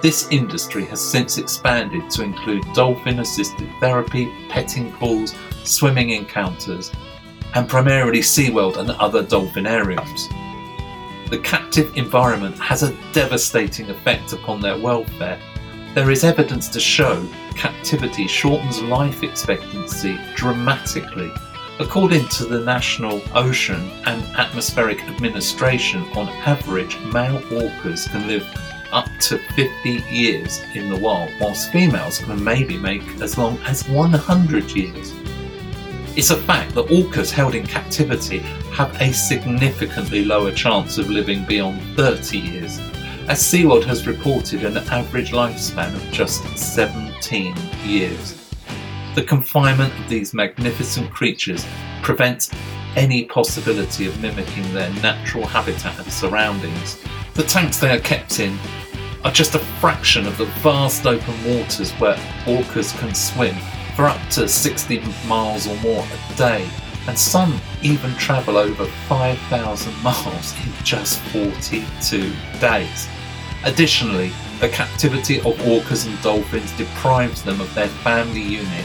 This 0.00 0.28
industry 0.30 0.84
has 0.84 1.00
since 1.00 1.38
expanded 1.38 2.08
to 2.10 2.22
include 2.22 2.72
dolphin 2.72 3.18
assisted 3.18 3.68
therapy, 3.80 4.30
petting 4.48 4.92
pools, 4.92 5.34
swimming 5.64 6.10
encounters, 6.10 6.92
and 7.56 7.66
primarily 7.66 8.20
SeaWorld 8.20 8.76
and 8.76 8.90
other 8.90 9.22
dolphinariums. 9.22 10.28
The 11.30 11.38
captive 11.38 11.96
environment 11.96 12.58
has 12.58 12.82
a 12.82 12.94
devastating 13.14 13.88
effect 13.88 14.34
upon 14.34 14.60
their 14.60 14.78
welfare. 14.78 15.40
There 15.94 16.10
is 16.10 16.22
evidence 16.22 16.68
to 16.68 16.80
show 16.80 17.26
captivity 17.56 18.28
shortens 18.28 18.82
life 18.82 19.22
expectancy 19.22 20.18
dramatically. 20.34 21.32
According 21.78 22.28
to 22.28 22.44
the 22.44 22.60
National 22.60 23.22
Ocean 23.34 23.90
and 24.04 24.22
Atmospheric 24.36 25.02
Administration, 25.04 26.02
on 26.14 26.28
average, 26.44 26.98
male 27.06 27.40
orcas 27.40 28.06
can 28.10 28.28
live 28.28 28.46
up 28.92 29.08
to 29.20 29.38
50 29.54 30.04
years 30.10 30.60
in 30.74 30.90
the 30.90 30.96
wild, 30.96 31.30
whilst 31.40 31.72
females 31.72 32.18
can 32.18 32.44
maybe 32.44 32.76
make 32.76 33.02
as 33.22 33.38
long 33.38 33.56
as 33.60 33.88
100 33.88 34.70
years. 34.72 35.14
It's 36.16 36.30
a 36.30 36.36
fact 36.36 36.74
that 36.74 36.86
orcas 36.86 37.30
held 37.30 37.54
in 37.54 37.66
captivity 37.66 38.38
have 38.72 38.98
a 39.02 39.12
significantly 39.12 40.24
lower 40.24 40.50
chance 40.50 40.96
of 40.96 41.10
living 41.10 41.44
beyond 41.44 41.78
30 41.94 42.38
years, 42.38 42.78
as 43.28 43.42
SeaWorld 43.42 43.84
has 43.84 44.06
reported 44.06 44.64
an 44.64 44.78
average 44.78 45.32
lifespan 45.32 45.94
of 45.94 46.10
just 46.12 46.42
17 46.56 47.54
years. 47.84 48.50
The 49.14 49.24
confinement 49.24 49.92
of 50.00 50.08
these 50.08 50.32
magnificent 50.32 51.10
creatures 51.10 51.66
prevents 52.02 52.50
any 52.96 53.26
possibility 53.26 54.06
of 54.06 54.18
mimicking 54.22 54.72
their 54.72 54.90
natural 55.02 55.44
habitat 55.44 55.98
and 55.98 56.10
surroundings. 56.10 56.96
The 57.34 57.42
tanks 57.42 57.78
they 57.78 57.94
are 57.94 58.00
kept 58.00 58.40
in 58.40 58.58
are 59.22 59.30
just 59.30 59.54
a 59.54 59.58
fraction 59.58 60.26
of 60.26 60.38
the 60.38 60.46
vast 60.62 61.04
open 61.04 61.34
waters 61.44 61.92
where 61.92 62.16
orcas 62.46 62.98
can 62.98 63.14
swim 63.14 63.54
for 63.96 64.04
up 64.04 64.20
to 64.28 64.46
60 64.46 65.02
miles 65.26 65.66
or 65.66 65.74
more 65.76 66.04
a 66.04 66.36
day, 66.36 66.68
and 67.08 67.18
some 67.18 67.58
even 67.82 68.12
travel 68.16 68.58
over 68.58 68.84
5,000 68.84 69.94
miles 70.02 70.54
in 70.64 70.72
just 70.84 71.18
42 71.32 72.32
days. 72.60 73.08
Additionally, 73.64 74.30
the 74.60 74.68
captivity 74.68 75.38
of 75.38 75.56
orcas 75.64 76.06
and 76.06 76.22
dolphins 76.22 76.70
deprives 76.76 77.42
them 77.42 77.60
of 77.60 77.74
their 77.74 77.88
family 77.88 78.42
unit 78.42 78.84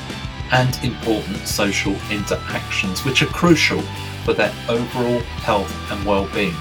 and 0.51 0.81
important 0.83 1.45
social 1.45 1.95
interactions, 2.09 3.03
which 3.03 3.21
are 3.21 3.27
crucial 3.27 3.81
for 4.23 4.33
their 4.33 4.53
overall 4.69 5.19
health 5.43 5.91
and 5.91 6.05
well-being. 6.05 6.55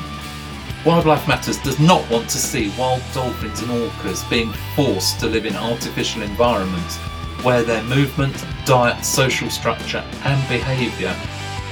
Wildlife 0.85 1.29
Matters 1.29 1.59
does 1.59 1.79
not 1.79 2.09
want 2.11 2.29
to 2.31 2.39
see 2.39 2.73
wild 2.79 3.03
dolphins 3.13 3.61
and 3.61 3.71
orcas 3.71 4.29
being 4.31 4.53
forced 4.75 5.21
to 5.21 5.27
live 5.27 5.45
in 5.45 5.55
artificial 5.55 6.23
environments 6.23 6.99
where 7.45 7.63
their 7.63 7.83
movement, 7.85 8.45
diet, 8.65 9.05
social 9.05 9.51
structure, 9.51 10.05
and 10.25 10.49
behaviour 10.49 11.15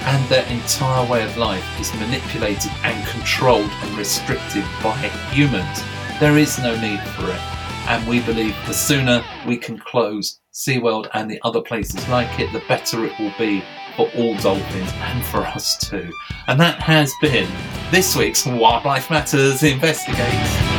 and 0.03 0.29
their 0.29 0.47
entire 0.47 1.07
way 1.07 1.25
of 1.25 1.37
life 1.37 1.65
is 1.81 1.93
manipulated 1.95 2.71
and 2.85 3.07
controlled 3.09 3.71
and 3.83 3.99
restricted 3.99 4.65
by 4.83 4.97
humans. 5.31 5.83
There 6.21 6.39
is 6.39 6.59
no 6.59 6.79
need 6.81 7.01
for 7.01 7.31
it, 7.31 7.41
and 7.89 8.07
we 8.09 8.21
believe 8.21 8.57
the 8.67 8.75
sooner 8.75 9.23
we 9.47 9.57
can 9.57 9.79
close 9.79 10.41
SeaWorld 10.53 11.09
and 11.15 11.31
the 11.31 11.41
other 11.45 11.61
places 11.61 12.09
like 12.09 12.41
it, 12.41 12.53
the 12.53 12.63
better 12.69 13.05
it 13.05 13.19
will 13.19 13.35
be 13.39 13.63
for 13.97 14.11
all 14.17 14.37
dolphins 14.37 14.93
and 14.95 15.25
for 15.27 15.41
us 15.41 15.77
too. 15.77 16.11
And 16.47 16.59
that 16.61 16.81
has 16.81 17.13
been 17.21 17.51
this 17.91 18.17
week's 18.17 18.47
Wildlife 18.47 19.11
Matters 19.11 19.63
Investigates. 19.63 20.78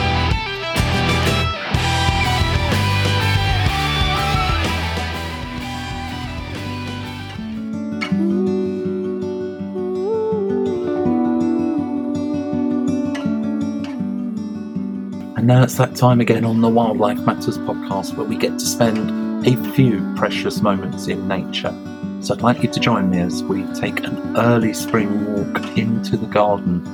Now 15.49 15.63
it's 15.63 15.77
that 15.77 15.95
time 15.95 16.21
again 16.21 16.45
on 16.45 16.61
the 16.61 16.69
Wildlife 16.69 17.17
Matters 17.21 17.57
podcast 17.57 18.15
where 18.15 18.27
we 18.27 18.37
get 18.37 18.59
to 18.59 18.65
spend 18.67 19.47
a 19.47 19.71
few 19.71 19.99
precious 20.15 20.61
moments 20.61 21.07
in 21.07 21.27
nature. 21.27 21.75
So 22.21 22.35
I'd 22.35 22.41
like 22.41 22.61
you 22.61 22.69
to 22.69 22.79
join 22.79 23.09
me 23.09 23.19
as 23.19 23.43
we 23.43 23.63
take 23.73 24.03
an 24.03 24.37
early 24.37 24.75
spring 24.75 25.25
walk 25.33 25.75
into 25.75 26.17
the 26.17 26.27
garden 26.27 26.85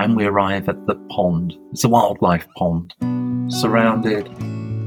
and 0.00 0.16
we 0.16 0.24
arrive 0.24 0.68
at 0.68 0.88
the 0.88 0.96
pond. 1.08 1.56
It's 1.70 1.84
a 1.84 1.88
wildlife 1.88 2.48
pond 2.56 2.94
surrounded 3.46 4.24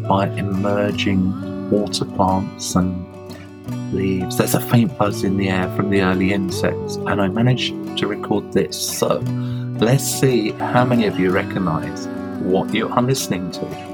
by 0.06 0.27
emerging 0.32 1.72
water 1.72 2.03
plants 2.03 2.75
and 2.75 3.08
leaves. 3.94 4.38
There's 4.38 4.53
a 4.53 4.60
faint 4.60 4.98
buzz 4.98 5.24
in 5.24 5.38
the 5.38 5.48
air 5.48 5.74
from 5.77 5.92
the 5.92 6.01
early 6.01 6.34
insects, 6.34 6.98
and 6.98 7.22
I 7.22 7.30
managed 7.30 7.74
to 8.00 8.06
record 8.06 8.51
this. 8.51 8.77
So 8.77 9.20
let's 9.80 10.03
see 10.03 10.51
how 10.51 10.84
many 10.84 11.06
of 11.06 11.18
you 11.18 11.32
recognize 11.32 12.06
what 12.43 12.73
you 12.73 12.89
are 12.89 13.01
listening 13.01 13.51
to. 13.51 13.92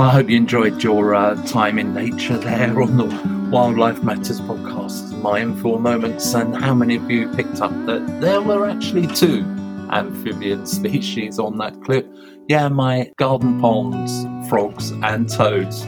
Well, 0.00 0.08
I 0.08 0.12
hope 0.12 0.30
you 0.30 0.36
enjoyed 0.38 0.82
your 0.82 1.14
uh, 1.14 1.34
time 1.44 1.78
in 1.78 1.92
nature 1.92 2.38
there 2.38 2.80
on 2.80 2.96
the 2.96 3.04
Wildlife 3.50 4.02
Matters 4.02 4.40
podcast, 4.40 5.20
mindful 5.20 5.78
moments, 5.78 6.32
and 6.32 6.56
how 6.56 6.72
many 6.72 6.96
of 6.96 7.10
you 7.10 7.28
picked 7.28 7.60
up 7.60 7.70
that 7.84 8.18
there 8.18 8.40
were 8.40 8.66
actually 8.66 9.08
two 9.08 9.44
amphibian 9.90 10.64
species 10.78 11.38
on 11.38 11.58
that 11.58 11.78
clip? 11.82 12.10
Yeah, 12.48 12.68
my 12.68 13.12
garden 13.18 13.60
ponds, 13.60 14.48
frogs, 14.48 14.92
and 15.02 15.28
toads. 15.28 15.82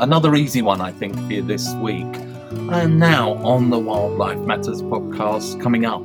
Another 0.00 0.34
easy 0.34 0.60
one, 0.60 0.80
I 0.80 0.90
think, 0.90 1.14
for 1.14 1.32
you 1.32 1.42
this 1.42 1.72
week. 1.74 2.12
And 2.50 2.98
now 2.98 3.34
on 3.44 3.70
the 3.70 3.78
Wildlife 3.78 4.38
Matters 4.40 4.82
podcast 4.82 5.60
coming 5.62 5.84
up, 5.84 6.02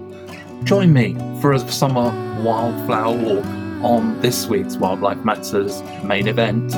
join 0.64 0.92
me 0.92 1.16
for 1.40 1.54
a 1.54 1.60
summer 1.60 2.12
wildflower 2.44 3.16
walk 3.16 3.46
on 3.84 4.20
this 4.22 4.48
week's 4.48 4.76
Wildlife 4.78 5.24
Matters 5.24 5.82
main 6.04 6.28
event. 6.28 6.74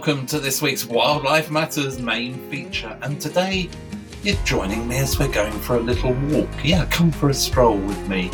Welcome 0.00 0.24
to 0.24 0.40
this 0.40 0.62
week's 0.62 0.86
Wildlife 0.86 1.50
Matters 1.50 2.00
main 2.00 2.38
feature. 2.50 2.98
And 3.02 3.20
today 3.20 3.68
you're 4.22 4.42
joining 4.46 4.88
me 4.88 4.96
as 4.96 5.18
we're 5.18 5.30
going 5.30 5.52
for 5.52 5.76
a 5.76 5.80
little 5.80 6.14
walk. 6.30 6.48
Yeah, 6.64 6.86
come 6.86 7.10
for 7.12 7.28
a 7.28 7.34
stroll 7.34 7.76
with 7.76 8.08
me. 8.08 8.30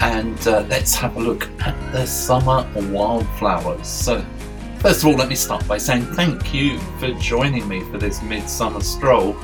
And 0.00 0.38
uh, 0.48 0.64
let's 0.70 0.94
have 0.94 1.18
a 1.18 1.20
look 1.20 1.46
at 1.60 1.76
the 1.92 2.06
summer 2.06 2.66
wildflowers. 2.74 3.86
So, 3.86 4.24
first 4.78 5.00
of 5.00 5.08
all, 5.08 5.14
let 5.14 5.28
me 5.28 5.34
start 5.34 5.68
by 5.68 5.76
saying 5.76 6.06
thank 6.14 6.54
you 6.54 6.78
for 6.98 7.10
joining 7.20 7.68
me 7.68 7.84
for 7.90 7.98
this 7.98 8.22
midsummer 8.22 8.80
stroll 8.80 9.36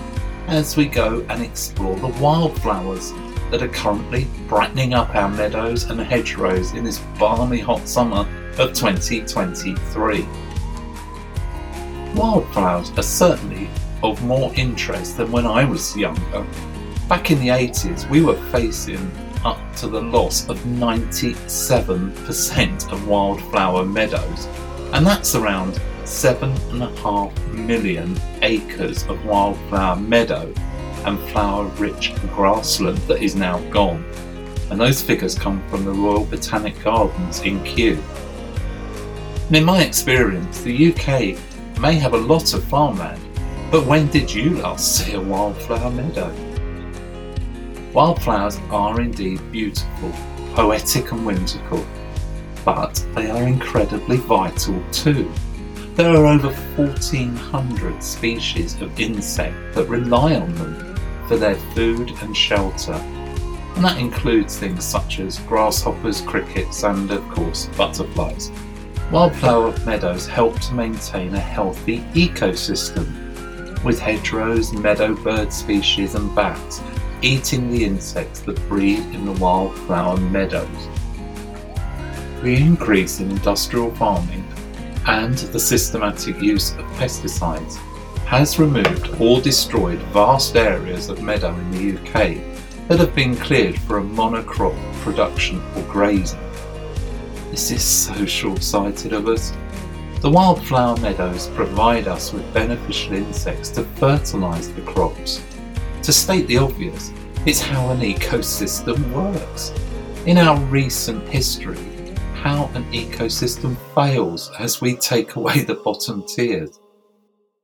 as 0.47 0.79
we 0.79 0.87
go 0.87 1.27
and 1.29 1.43
explore 1.43 1.95
the 1.97 2.09
wildflowers 2.23 3.13
that 3.51 3.63
are 3.63 3.69
currently 3.69 4.27
brightening 4.49 4.95
up 4.95 5.15
our 5.15 5.29
meadows 5.29 5.85
and 5.91 6.01
hedgerows 6.01 6.73
in 6.73 6.85
this 6.85 7.01
balmy 7.19 7.59
hot 7.59 7.87
summer 7.87 8.27
of 8.57 8.73
2023. 8.73 10.27
Wildflowers 12.15 12.93
are 12.97 13.03
certainly 13.03 13.69
of 14.03 14.23
more 14.23 14.53
interest 14.55 15.17
than 15.17 15.33
when 15.33 15.47
I 15.47 15.65
was 15.65 15.97
younger. 15.97 16.47
Back 17.09 17.33
in 17.33 17.41
the 17.41 17.49
80s, 17.49 18.09
we 18.09 18.23
were 18.23 18.41
facing 18.51 19.11
up 19.45 19.59
to 19.77 19.89
the 19.89 20.01
loss 20.01 20.49
of 20.49 20.59
97% 20.61 22.93
of 22.93 23.09
wildflower 23.09 23.85
meadows, 23.85 24.47
and 24.93 25.05
that's 25.05 25.35
around 25.35 25.81
7.5 26.05 27.53
million 27.53 28.17
acres 28.43 29.03
of 29.09 29.25
wildflower 29.25 29.97
meadow 29.97 30.55
and 31.07 31.19
flower 31.31 31.65
rich 31.79 32.13
grassland 32.35 32.99
that 32.99 33.23
is 33.23 33.35
now 33.35 33.59
gone. 33.71 34.05
And 34.71 34.79
those 34.81 35.03
figures 35.03 35.37
come 35.37 35.61
from 35.69 35.85
the 35.85 35.91
Royal 35.91 36.25
Botanic 36.25 36.81
Gardens 36.83 37.41
in 37.41 37.61
Kew. 37.65 38.01
And 39.49 39.57
in 39.57 39.65
my 39.65 39.83
experience, 39.83 40.61
the 40.63 40.93
UK 40.93 41.37
may 41.81 41.95
have 41.95 42.15
a 42.15 42.19
lot 42.19 42.55
of 42.55 42.65
farmland, 42.65 43.21
but 43.71 43.87
when 43.87 44.07
did 44.09 44.33
you 44.33 44.51
last 44.59 44.97
see 44.97 45.15
a 45.15 45.21
wildflower 45.21 45.91
meadow? 45.91 46.33
Wildflowers 47.93 48.59
are 48.71 49.01
indeed 49.01 49.41
beautiful, 49.53 50.13
poetic, 50.55 51.13
and 51.13 51.25
whimsical, 51.25 51.85
but 52.65 52.95
they 53.15 53.31
are 53.31 53.43
incredibly 53.43 54.17
vital 54.17 54.83
too. 54.93 55.31
There 55.95 56.11
are 56.11 56.27
over 56.27 56.51
1400 56.77 58.03
species 58.03 58.81
of 58.81 58.99
insect 58.99 59.75
that 59.75 59.89
rely 59.89 60.35
on 60.35 60.55
them 60.57 60.97
for 61.29 61.37
their 61.37 61.55
food 61.75 62.11
and 62.23 62.37
shelter, 62.37 62.93
and 62.93 63.85
that 63.85 63.99
includes 63.99 64.59
things 64.59 64.85
such 64.85 65.21
as 65.21 65.39
grasshoppers, 65.41 66.21
crickets, 66.21 66.83
and 66.85 67.11
of 67.11 67.23
course 67.31 67.67
butterflies. 67.77 68.51
Wildflower 69.11 69.75
meadows 69.85 70.27
help 70.27 70.59
to 70.61 70.75
maintain 70.75 71.35
a 71.35 71.41
healthy 71.41 72.01
ecosystem, 72.15 73.05
with 73.85 74.01
hedgerows, 74.01 74.73
meadow 74.73 75.15
bird 75.15 75.53
species, 75.53 76.15
and 76.15 76.35
bats 76.35 76.81
eating 77.25 77.71
the 77.71 77.85
insects 77.85 78.41
that 78.41 78.69
breed 78.69 78.99
in 78.99 79.25
the 79.25 79.33
wildflower 79.33 80.19
meadows. 80.19 80.69
The 82.43 82.57
increase 82.57 83.21
in 83.21 83.31
industrial 83.31 83.91
farming 83.95 84.47
and 85.07 85.35
the 85.35 85.61
systematic 85.61 86.41
use 86.43 86.73
of 86.73 86.85
pesticides 86.99 87.77
has 88.27 88.59
removed 88.59 89.21
or 89.21 89.41
destroyed 89.41 90.01
vast 90.13 90.57
areas 90.57 91.09
of 91.09 91.23
meadow 91.23 91.55
in 91.55 91.71
the 91.71 91.99
UK 91.99 92.89
that 92.89 92.99
have 92.99 93.15
been 93.15 93.37
cleared 93.37 93.79
for 93.81 93.99
a 93.99 94.03
monocrop 94.03 94.77
production 95.01 95.63
or 95.77 95.83
grazing. 95.85 96.44
This 97.55 97.71
is 97.71 97.85
so 97.85 98.27
short 98.27 98.65
sighted 98.65 99.13
of 99.13 99.29
us. 99.29 99.53
The 100.23 100.29
wildflower 100.29 100.97
meadows 100.97 101.47
provide 101.55 102.09
us 102.09 102.33
with 102.33 102.53
beneficial 102.53 103.13
insects 103.13 103.71
to 103.71 103.85
fertilise 103.85 104.75
the 104.75 104.83
crops. 104.83 105.41
To 106.03 106.13
state 106.13 106.49
the 106.49 106.59
obvious, 106.59 107.13
it's 107.47 107.61
how 107.61 107.91
an 107.91 108.01
ecosystem 108.01 109.09
works. 109.13 109.73
In 110.27 110.37
our 110.37 110.59
recent 110.63 111.29
history, 111.29 111.79
how 112.35 112.73
an 112.75 112.83
ecosystem 112.93 113.77
fails 113.95 114.51
as 114.59 114.81
we 114.81 114.97
take 114.97 115.37
away 115.37 115.63
the 115.63 115.77
bottom 115.77 116.25
tiers. 116.27 116.81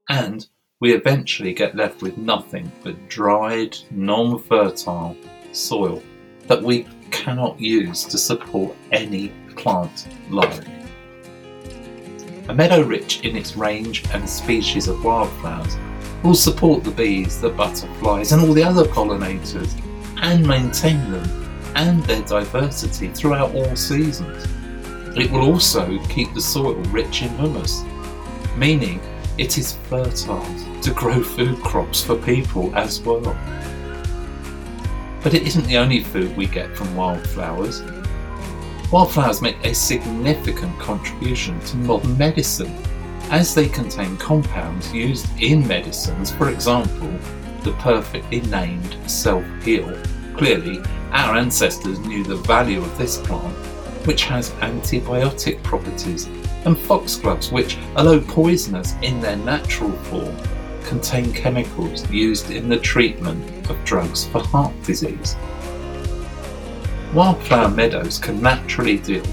And 0.09 0.47
we 0.81 0.95
eventually 0.95 1.53
get 1.53 1.75
left 1.75 2.01
with 2.01 2.17
nothing 2.17 2.71
but 2.85 3.09
dried, 3.09 3.77
non 3.91 4.41
fertile 4.41 5.17
soil 5.51 6.01
that 6.47 6.63
we 6.63 6.87
cannot 7.11 7.61
use 7.61 8.05
to 8.05 8.19
support 8.19 8.77
any 8.93 9.33
plant 9.61 10.09
life. 10.31 10.67
A 12.49 12.55
meadow 12.55 12.83
rich 12.83 13.21
in 13.21 13.37
its 13.37 13.57
range 13.57 14.05
and 14.13 14.29
species 14.29 14.89
of 14.89 15.05
wildflowers 15.05 15.77
will 16.25 16.35
support 16.35 16.83
the 16.83 16.91
bees, 16.91 17.41
the 17.41 17.51
butterflies, 17.51 18.33
and 18.33 18.43
all 18.43 18.53
the 18.53 18.65
other 18.65 18.85
pollinators 18.85 19.73
and 20.23 20.47
maintain 20.47 21.11
them 21.11 21.51
and 21.77 22.03
their 22.05 22.23
diversity 22.23 23.09
throughout 23.09 23.55
all 23.55 23.77
seasons. 23.77 24.45
It 25.17 25.31
will 25.31 25.43
also 25.43 25.99
keep 26.07 26.33
the 26.35 26.41
soil 26.41 26.75
rich 26.91 27.23
in 27.23 27.37
humus, 27.37 27.83
meaning 28.57 29.01
it 29.39 29.59
is 29.59 29.77
fertile 29.89 30.45
to 30.83 30.91
grow 30.93 31.23
food 31.23 31.59
crops 31.63 32.03
for 32.03 32.17
people 32.17 32.75
as 32.75 33.01
well. 33.01 33.37
But 35.23 35.35
it 35.35 35.43
isn't 35.47 35.67
the 35.67 35.79
only 35.79 36.03
food 36.03 36.37
we 36.37 36.47
get 36.47 36.77
from 36.77 36.97
wildflowers. 36.97 37.83
Wildflowers 38.93 39.41
make 39.41 39.65
a 39.65 39.73
significant 39.73 40.77
contribution 40.81 41.61
to 41.61 41.77
hmm. 41.77 41.87
modern 41.87 42.19
medicine 42.19 42.77
as 43.31 43.55
they 43.55 43.69
contain 43.69 44.17
compounds 44.17 44.93
used 44.93 45.29
in 45.41 45.67
medicines, 45.69 46.33
for 46.33 46.51
example, 46.51 47.13
the 47.63 47.73
perfectly 47.75 48.41
named 48.41 48.97
self 49.09 49.45
heal. 49.63 49.97
Clearly, 50.37 50.81
our 51.13 51.37
ancestors 51.37 52.01
knew 52.01 52.25
the 52.25 52.37
value 52.37 52.81
of 52.81 52.99
this 52.99 53.19
plant, 53.19 53.55
which 54.07 54.25
has 54.25 54.51
antibiotic 54.55 55.63
properties, 55.63 56.27
and 56.65 56.77
foxgloves, 56.77 57.53
which, 57.53 57.79
although 57.97 58.21
poisonous 58.21 58.97
in 59.03 59.21
their 59.21 59.37
natural 59.37 59.93
form, 59.93 60.37
contain 60.83 61.33
chemicals 61.33 62.11
used 62.11 62.51
in 62.51 62.69
the 62.69 62.79
treatment 62.79 63.71
of 63.71 63.85
drugs 63.85 64.27
for 64.27 64.41
heart 64.41 64.75
disease. 64.83 65.37
Wildflower 67.13 67.71
meadows 67.71 68.19
can 68.19 68.41
naturally 68.41 68.99
deal 68.99 69.25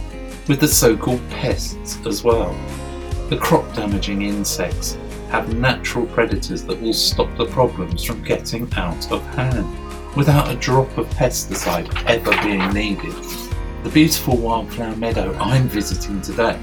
with 0.48 0.60
the 0.60 0.68
so 0.68 0.98
called 0.98 1.22
pests 1.30 2.00
as 2.08 2.24
well. 2.24 2.52
The 3.30 3.38
crop 3.38 3.72
damaging 3.76 4.24
insects 4.24 4.98
have 5.30 5.56
natural 5.56 6.08
predators 6.08 6.64
that 6.64 6.82
will 6.82 6.94
stop 6.94 7.36
the 7.38 7.46
problems 7.46 8.04
from 8.04 8.24
getting 8.24 8.68
out 8.74 9.12
of 9.12 9.22
hand 9.36 9.68
without 10.16 10.50
a 10.50 10.56
drop 10.56 10.98
of 10.98 11.08
pesticide 11.10 11.88
ever 12.08 12.32
being 12.42 12.68
needed. 12.74 13.14
The 13.84 13.92
beautiful 13.94 14.38
wildflower 14.38 14.96
meadow 14.96 15.36
I'm 15.36 15.68
visiting 15.68 16.20
today 16.22 16.60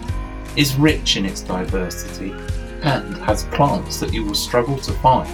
is 0.56 0.74
rich 0.74 1.16
in 1.16 1.26
its 1.26 1.42
diversity 1.42 2.32
and 2.82 3.16
has 3.18 3.44
plants 3.44 4.00
that 4.00 4.12
you 4.12 4.24
will 4.24 4.34
struggle 4.34 4.78
to 4.78 4.92
find, 4.94 5.30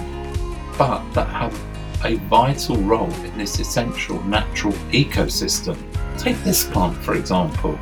but 0.77 1.11
that 1.15 1.29
have 1.29 1.59
a 2.05 2.17
vital 2.29 2.77
role 2.77 3.13
in 3.25 3.37
this 3.39 3.59
essential 3.59 4.23
natural 4.25 4.73
ecosystem. 4.93 5.77
Take 6.19 6.43
this 6.45 6.65
plant 6.65 6.97
for 6.99 7.15
example. 7.15 7.79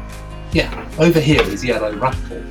Yeah, 0.52 0.88
over 0.98 1.20
here 1.20 1.42
is 1.42 1.64
yellow 1.64 1.94
rattle. 1.96 2.42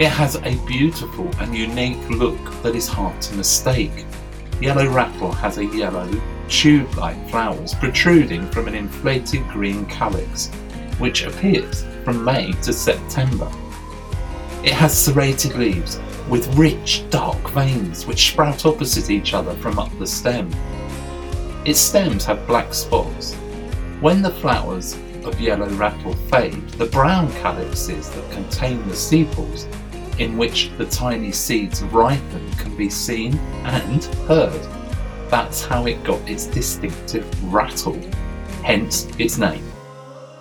It 0.00 0.08
has 0.10 0.36
a 0.36 0.66
beautiful 0.66 1.28
and 1.40 1.54
unique 1.54 2.08
look 2.08 2.62
that 2.62 2.76
is 2.76 2.86
hard 2.86 3.20
to 3.22 3.34
mistake. 3.34 4.06
Yellow 4.60 4.88
rattle 4.88 5.32
has 5.32 5.58
a 5.58 5.64
yellow, 5.64 6.08
tube 6.48 6.94
like 6.94 7.30
flowers 7.30 7.74
protruding 7.74 8.48
from 8.50 8.68
an 8.68 8.74
inflated 8.74 9.46
green 9.48 9.86
calyx, 9.86 10.48
which 10.98 11.24
appears 11.24 11.84
from 12.04 12.24
May 12.24 12.52
to 12.62 12.72
September. 12.72 13.50
It 14.64 14.72
has 14.72 14.96
serrated 14.96 15.56
leaves 15.56 16.00
with 16.28 16.52
rich, 16.56 17.04
dark 17.10 17.50
veins 17.50 18.06
which 18.06 18.30
sprout 18.30 18.66
opposite 18.66 19.10
each 19.10 19.34
other 19.34 19.54
from 19.56 19.78
up 19.78 19.96
the 19.98 20.06
stem. 20.06 20.50
Its 21.68 21.80
stems 21.80 22.24
have 22.24 22.46
black 22.46 22.72
spots. 22.72 23.34
When 24.00 24.22
the 24.22 24.30
flowers 24.30 24.94
of 25.26 25.38
yellow 25.38 25.68
rattle 25.72 26.14
fade, 26.30 26.66
the 26.70 26.86
brown 26.86 27.30
calyxes 27.42 28.08
that 28.08 28.32
contain 28.32 28.88
the 28.88 28.96
sepals 28.96 29.66
in 30.16 30.38
which 30.38 30.70
the 30.78 30.86
tiny 30.86 31.30
seeds 31.30 31.82
ripen 31.82 32.50
can 32.52 32.74
be 32.74 32.88
seen 32.88 33.34
and 33.66 34.02
heard. 34.26 34.66
That's 35.28 35.62
how 35.62 35.84
it 35.84 36.02
got 36.04 36.26
its 36.26 36.46
distinctive 36.46 37.52
rattle, 37.52 38.00
hence 38.62 39.06
its 39.18 39.36
name. 39.36 39.70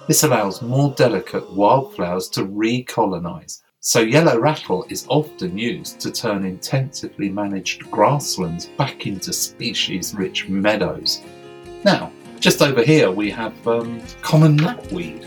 This 0.08 0.24
allows 0.24 0.62
more 0.62 0.92
delicate 0.92 1.52
wildflowers 1.52 2.30
to 2.30 2.46
recolonize 2.46 3.63
so 3.88 4.02
yellow 4.02 4.38
rattle 4.38 4.86
is 4.89 5.06
often 5.08 5.58
used 5.58 5.97
to 5.97 6.12
turn 6.12 6.43
intensively 6.43 7.30
managed 7.30 7.89
grasslands 7.89 8.65
back 8.65 9.08
into 9.08 9.32
species-rich 9.32 10.50
meadows. 10.50 11.21
Now, 11.86 12.12
just 12.38 12.62
over 12.62 12.84
here 12.84 13.10
we 13.10 13.30
have 13.30 13.65
um, 13.65 14.02
common 14.21 14.58
knapweed. 14.58 15.26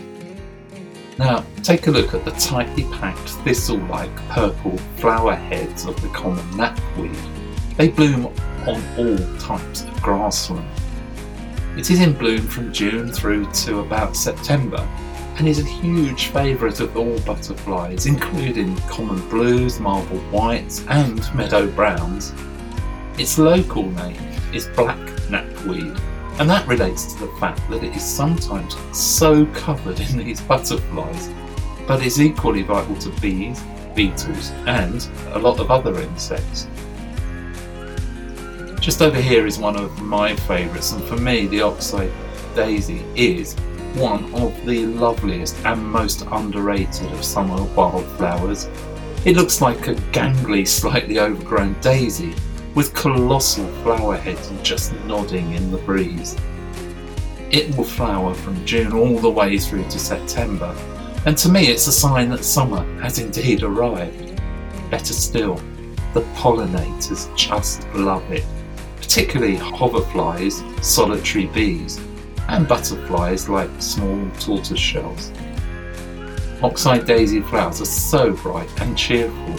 Now, 1.17 1.43
take 1.63 1.87
a 1.87 1.91
look 1.91 2.13
at 2.13 2.23
the 2.23 2.33
tightly 2.33 2.83
packed 2.83 3.29
thistle-like 3.43 4.15
purple 4.29 4.77
flower 4.97 5.33
heads 5.33 5.85
of 5.85 5.99
the 5.99 6.09
common 6.09 6.45
knapweed. 6.55 7.17
They 7.77 7.87
bloom 7.87 8.27
on 8.67 8.83
all 8.95 9.39
types 9.39 9.85
of 9.85 10.01
grassland. 10.03 10.69
It 11.79 11.89
is 11.89 11.99
in 11.99 12.13
bloom 12.13 12.41
from 12.41 12.71
June 12.71 13.11
through 13.11 13.51
to 13.51 13.79
about 13.79 14.15
September 14.15 14.87
and 15.37 15.47
is 15.47 15.59
a 15.59 15.65
huge 15.65 16.27
favourite 16.27 16.79
of 16.79 16.95
all 16.95 17.19
butterflies, 17.21 18.05
including 18.05 18.75
common 18.81 19.27
blues, 19.29 19.79
marble 19.79 20.19
whites, 20.29 20.85
and 20.89 21.33
meadow 21.33 21.67
browns. 21.67 22.33
Its 23.17 23.37
local 23.37 23.89
name 23.91 24.21
is 24.53 24.67
black 24.67 24.99
knapweed, 25.29 25.99
and 26.39 26.49
that 26.49 26.67
relates 26.67 27.13
to 27.13 27.25
the 27.25 27.31
fact 27.39 27.61
that 27.69 27.83
it 27.83 27.95
is 27.95 28.03
sometimes 28.03 28.75
so 28.97 29.45
covered 29.47 29.99
in 29.99 30.17
these 30.17 30.41
butterflies, 30.41 31.29
but 31.87 32.03
is 32.05 32.21
equally 32.21 32.63
vital 32.63 32.95
to 32.97 33.09
bees, 33.21 33.61
beetles, 33.95 34.51
and 34.67 35.07
a 35.33 35.39
lot 35.39 35.59
of 35.59 35.71
other 35.71 35.99
insects. 36.01 36.67
Just 38.79 39.01
over 39.01 39.21
here 39.21 39.45
is 39.45 39.59
one 39.59 39.75
of 39.75 40.01
my 40.01 40.35
favourites, 40.35 40.91
and 40.91 41.03
for 41.03 41.17
me, 41.17 41.45
the 41.47 41.61
oxeye 41.61 42.09
daisy 42.55 43.05
is 43.15 43.55
one 43.95 44.33
of 44.35 44.65
the 44.65 44.85
loveliest 44.85 45.57
and 45.65 45.83
most 45.83 46.25
underrated 46.31 47.11
of 47.11 47.23
summer 47.23 47.63
wildflowers. 47.75 48.69
It 49.25 49.35
looks 49.35 49.61
like 49.61 49.87
a 49.87 49.95
gangly, 50.11 50.67
slightly 50.67 51.19
overgrown 51.19 51.73
daisy 51.81 52.33
with 52.73 52.93
colossal 52.93 53.67
flower 53.83 54.17
heads 54.17 54.51
just 54.63 54.93
nodding 55.05 55.53
in 55.53 55.71
the 55.71 55.77
breeze. 55.79 56.35
It 57.51 57.75
will 57.75 57.83
flower 57.83 58.33
from 58.33 58.65
June 58.65 58.93
all 58.93 59.19
the 59.19 59.29
way 59.29 59.57
through 59.57 59.83
to 59.83 59.99
September, 59.99 60.75
and 61.25 61.37
to 61.37 61.49
me 61.49 61.67
it's 61.67 61.87
a 61.87 61.91
sign 61.91 62.29
that 62.29 62.45
summer 62.45 62.83
has 63.01 63.19
indeed 63.19 63.63
arrived. 63.63 64.41
Better 64.89 65.13
still, 65.13 65.55
the 66.13 66.21
pollinators 66.35 67.35
just 67.37 67.87
love 67.93 68.29
it, 68.31 68.45
particularly 68.97 69.57
hoverflies, 69.57 70.83
solitary 70.83 71.47
bees, 71.47 71.99
and 72.47 72.67
butterflies 72.67 73.49
like 73.49 73.69
small 73.79 74.29
tortoise 74.39 74.79
shells. 74.79 75.31
Oxeye 76.63 76.99
daisy 76.99 77.41
flowers 77.41 77.81
are 77.81 77.85
so 77.85 78.33
bright 78.33 78.69
and 78.81 78.97
cheerful, 78.97 79.55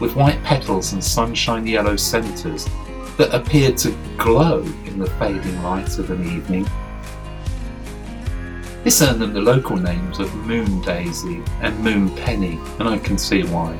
with 0.00 0.16
white 0.16 0.42
petals 0.42 0.92
and 0.92 1.04
sunshine 1.04 1.66
yellow 1.66 1.96
centres 1.96 2.68
that 3.16 3.34
appear 3.34 3.70
to 3.72 3.96
glow 4.16 4.60
in 4.86 4.98
the 4.98 5.10
fading 5.10 5.62
light 5.62 5.98
of 5.98 6.10
an 6.10 6.24
evening. 6.24 6.66
This 8.82 9.02
earned 9.02 9.20
them 9.20 9.34
the 9.34 9.40
local 9.40 9.76
names 9.76 10.18
of 10.18 10.34
moon 10.34 10.80
daisy 10.80 11.42
and 11.60 11.78
moon 11.80 12.08
penny, 12.16 12.58
and 12.78 12.88
I 12.88 12.98
can 12.98 13.18
see 13.18 13.42
why. 13.44 13.78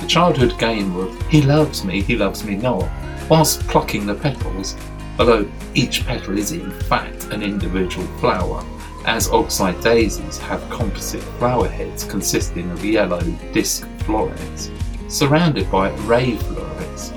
The 0.00 0.06
childhood 0.06 0.56
game 0.58 0.94
of 0.96 1.28
he 1.28 1.42
loves 1.42 1.84
me, 1.84 2.00
he 2.00 2.16
loves 2.16 2.44
me 2.44 2.54
not, 2.54 2.88
whilst 3.28 3.66
plucking 3.66 4.06
the 4.06 4.14
petals, 4.14 4.76
although 5.18 5.50
each 5.74 6.06
petal 6.06 6.38
is 6.38 6.52
in 6.52 6.70
fact 6.70 7.24
an 7.26 7.42
individual 7.42 8.06
flower, 8.18 8.64
as 9.06 9.28
oxeye 9.30 9.78
daisies 9.82 10.38
have 10.38 10.68
composite 10.70 11.22
flower 11.38 11.68
heads 11.68 12.04
consisting 12.04 12.70
of 12.70 12.84
yellow 12.84 13.20
disc 13.52 13.86
florets, 14.00 14.70
surrounded 15.08 15.70
by 15.70 15.90
ray 16.00 16.36
florets, 16.36 17.12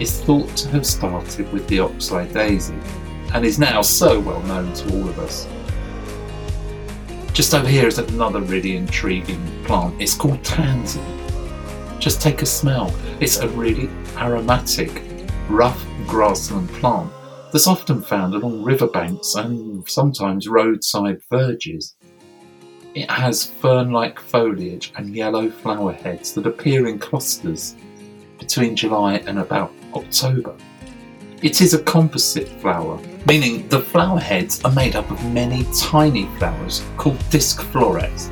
is 0.00 0.20
thought 0.22 0.48
to 0.56 0.68
have 0.68 0.86
started 0.86 1.50
with 1.52 1.66
the 1.68 1.80
oxeye 1.80 2.26
daisy 2.32 2.74
and 3.34 3.44
is 3.44 3.58
now 3.58 3.82
so 3.82 4.18
well 4.20 4.42
known 4.42 4.72
to 4.74 4.92
all 4.94 5.08
of 5.08 5.18
us. 5.18 5.46
Just 7.32 7.54
over 7.54 7.68
here 7.68 7.86
is 7.86 7.98
another 7.98 8.40
really 8.40 8.76
intriguing 8.76 9.40
plant. 9.64 10.00
It's 10.00 10.14
called 10.14 10.42
tansy. 10.44 11.00
Just 11.98 12.20
take 12.20 12.42
a 12.42 12.46
smell. 12.46 12.94
It's 13.20 13.38
a 13.38 13.48
really 13.48 13.88
aromatic, 14.16 14.90
rough 15.52 15.86
grassland 16.06 16.66
plant 16.70 17.12
that's 17.52 17.66
often 17.66 18.00
found 18.00 18.34
along 18.34 18.62
riverbanks 18.62 19.34
and 19.34 19.86
sometimes 19.86 20.48
roadside 20.48 21.20
verges. 21.30 21.94
It 22.94 23.10
has 23.10 23.44
fern 23.44 23.92
like 23.92 24.18
foliage 24.18 24.92
and 24.96 25.14
yellow 25.14 25.50
flower 25.50 25.92
heads 25.92 26.32
that 26.32 26.46
appear 26.46 26.86
in 26.86 26.98
clusters 26.98 27.76
between 28.38 28.74
July 28.74 29.16
and 29.26 29.38
about 29.38 29.72
October. 29.92 30.56
It 31.42 31.60
is 31.60 31.74
a 31.74 31.82
composite 31.82 32.48
flower, 32.48 32.98
meaning 33.26 33.68
the 33.68 33.80
flower 33.80 34.20
heads 34.20 34.64
are 34.64 34.72
made 34.72 34.96
up 34.96 35.10
of 35.10 35.32
many 35.34 35.66
tiny 35.78 36.24
flowers 36.38 36.82
called 36.96 37.18
disc 37.28 37.60
florets, 37.60 38.30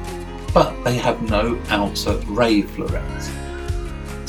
but 0.54 0.72
they 0.84 0.96
have 0.96 1.20
no 1.28 1.60
outer 1.68 2.16
ray 2.28 2.62
florets. 2.62 3.30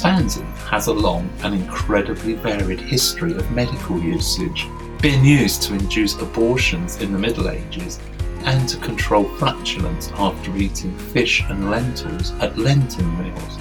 Tansy 0.01 0.41
has 0.67 0.87
a 0.87 0.93
long 0.93 1.29
and 1.43 1.53
incredibly 1.53 2.33
varied 2.33 2.79
history 2.79 3.33
of 3.33 3.51
medical 3.51 3.99
usage 3.99 4.67
being 4.99 5.23
used 5.23 5.61
to 5.61 5.75
induce 5.75 6.19
abortions 6.19 6.99
in 7.01 7.13
the 7.13 7.19
Middle 7.19 7.51
Ages 7.51 7.99
and 8.45 8.67
to 8.67 8.77
control 8.77 9.25
flatulence 9.37 10.11
after 10.15 10.57
eating 10.57 10.97
fish 10.97 11.43
and 11.49 11.69
lentils 11.69 12.31
at 12.39 12.57
Lenten 12.57 13.15
meals. 13.21 13.59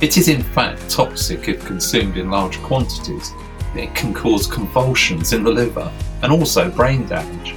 It 0.00 0.16
is 0.16 0.28
in 0.28 0.44
fact 0.44 0.88
toxic 0.88 1.48
if 1.48 1.66
consumed 1.66 2.16
in 2.16 2.30
large 2.30 2.58
quantities. 2.58 3.32
It 3.74 3.92
can 3.92 4.14
cause 4.14 4.46
convulsions 4.46 5.32
in 5.32 5.42
the 5.42 5.50
liver 5.50 5.90
and 6.22 6.30
also 6.30 6.70
brain 6.70 7.08
damage. 7.08 7.56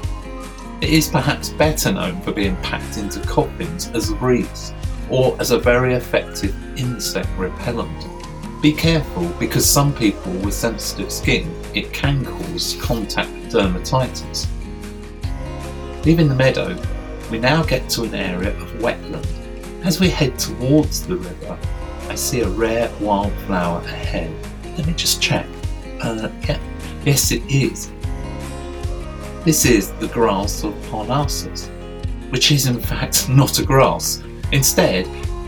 It 0.82 0.90
is 0.90 1.10
perhaps 1.10 1.50
better 1.50 1.92
known 1.92 2.20
for 2.22 2.32
being 2.32 2.56
packed 2.64 2.98
into 2.98 3.20
coffins 3.20 3.90
as 3.90 4.10
wreaths 4.14 4.74
or 5.12 5.40
as 5.40 5.52
a 5.52 5.60
very 5.60 5.94
effective 5.94 6.56
insect 6.80 7.30
repellent. 7.38 8.14
Be 8.65 8.73
careful 8.73 9.28
because 9.38 9.63
some 9.63 9.93
people 9.93 10.32
with 10.38 10.56
sensitive 10.56 11.12
skin, 11.12 11.56
it 11.75 11.93
can 11.93 12.25
cause 12.25 12.75
contact 12.82 13.30
dermatitis. 13.51 14.47
Leaving 16.04 16.28
the 16.28 16.34
meadow, 16.34 16.75
we 17.30 17.38
now 17.38 17.62
get 17.62 17.88
to 17.91 18.06
an 18.06 18.15
area 18.15 18.58
of 18.60 18.71
wetland. 18.80 19.23
As 19.84 19.99
we 19.99 20.10
head 20.10 20.39
towards 20.39 21.06
the 21.06 21.15
river, 21.15 21.60
I 22.10 22.15
see 22.15 22.41
a 22.41 22.49
rare 22.49 22.91
wildflower 22.99 23.82
ahead. 23.82 24.34
Let 24.75 24.88
me 24.88 24.93
just 24.93 25.21
check. 25.21 25.45
Uh, 26.01 26.28
yeah, 26.47 26.60
yes, 27.06 27.32
it 27.32 27.43
is. 27.47 27.91
This 29.43 29.65
is 29.65 29.91
the 29.99 30.08
grass 30.08 30.63
of 30.63 30.73
Parnassus, 30.89 31.67
which 32.32 32.51
is 32.51 32.65
in 32.65 32.80
fact 32.80 33.30
not 33.30 33.60
a 33.60 33.63
grass. 33.63 34.23
Instead, 34.51 35.06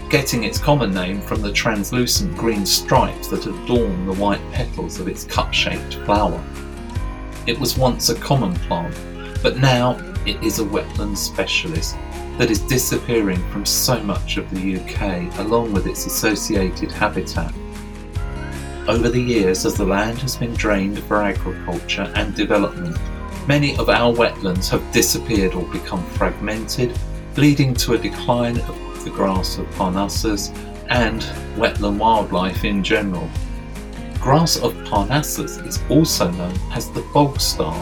getting 0.09 0.43
its 0.43 0.57
common 0.57 0.93
name 0.93 1.19
from 1.21 1.41
the 1.41 1.51
translucent 1.51 2.35
green 2.37 2.65
stripes 2.65 3.27
that 3.27 3.45
adorn 3.45 4.05
the 4.05 4.13
white 4.13 4.41
petals 4.51 4.99
of 4.99 5.07
its 5.07 5.25
cup 5.25 5.53
shaped 5.53 5.95
flower. 6.05 6.41
It 7.45 7.59
was 7.59 7.77
once 7.77 8.09
a 8.09 8.15
common 8.15 8.53
plant, 8.55 8.95
but 9.43 9.57
now 9.57 9.97
it 10.25 10.41
is 10.41 10.59
a 10.59 10.63
wetland 10.63 11.17
specialist 11.17 11.95
that 12.37 12.51
is 12.51 12.59
disappearing 12.61 13.41
from 13.51 13.65
so 13.65 14.01
much 14.03 14.37
of 14.37 14.49
the 14.51 14.77
UK 14.77 15.39
along 15.39 15.73
with 15.73 15.87
its 15.87 16.05
associated 16.05 16.91
habitat. 16.91 17.53
Over 18.87 19.09
the 19.09 19.21
years, 19.21 19.65
as 19.65 19.75
the 19.75 19.85
land 19.85 20.19
has 20.19 20.37
been 20.37 20.53
drained 20.53 20.99
for 21.03 21.21
agriculture 21.21 22.09
and 22.15 22.33
development, 22.33 22.97
many 23.45 23.75
of 23.77 23.89
our 23.89 24.13
wetlands 24.13 24.69
have 24.69 24.91
disappeared 24.93 25.53
or 25.53 25.63
become 25.73 26.05
fragmented, 26.11 26.97
leading 27.35 27.73
to 27.73 27.93
a 27.93 27.97
decline 27.97 28.59
of 28.61 28.86
the 29.07 29.15
grass 29.15 29.57
of 29.57 29.65
Parnassus 29.75 30.49
and 30.89 31.21
wetland 31.55 31.97
wildlife 31.97 32.65
in 32.65 32.83
general. 32.83 33.29
Grass 34.19 34.57
of 34.57 34.73
Parnassus 34.83 35.65
is 35.65 35.79
also 35.89 36.29
known 36.31 36.53
as 36.73 36.91
the 36.91 37.07
bog 37.13 37.39
star, 37.39 37.73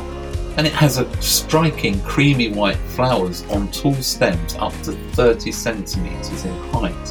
and 0.58 0.68
it 0.68 0.74
has 0.74 1.00
a 1.00 1.22
striking 1.24 2.00
creamy 2.02 2.50
white 2.50 2.78
flowers 2.94 3.44
on 3.50 3.72
tall 3.72 3.96
stems 3.96 4.56
up 4.58 4.72
to 4.84 4.92
30 5.14 5.52
centimetres 5.52 6.46
in 6.46 6.54
height. 6.70 7.06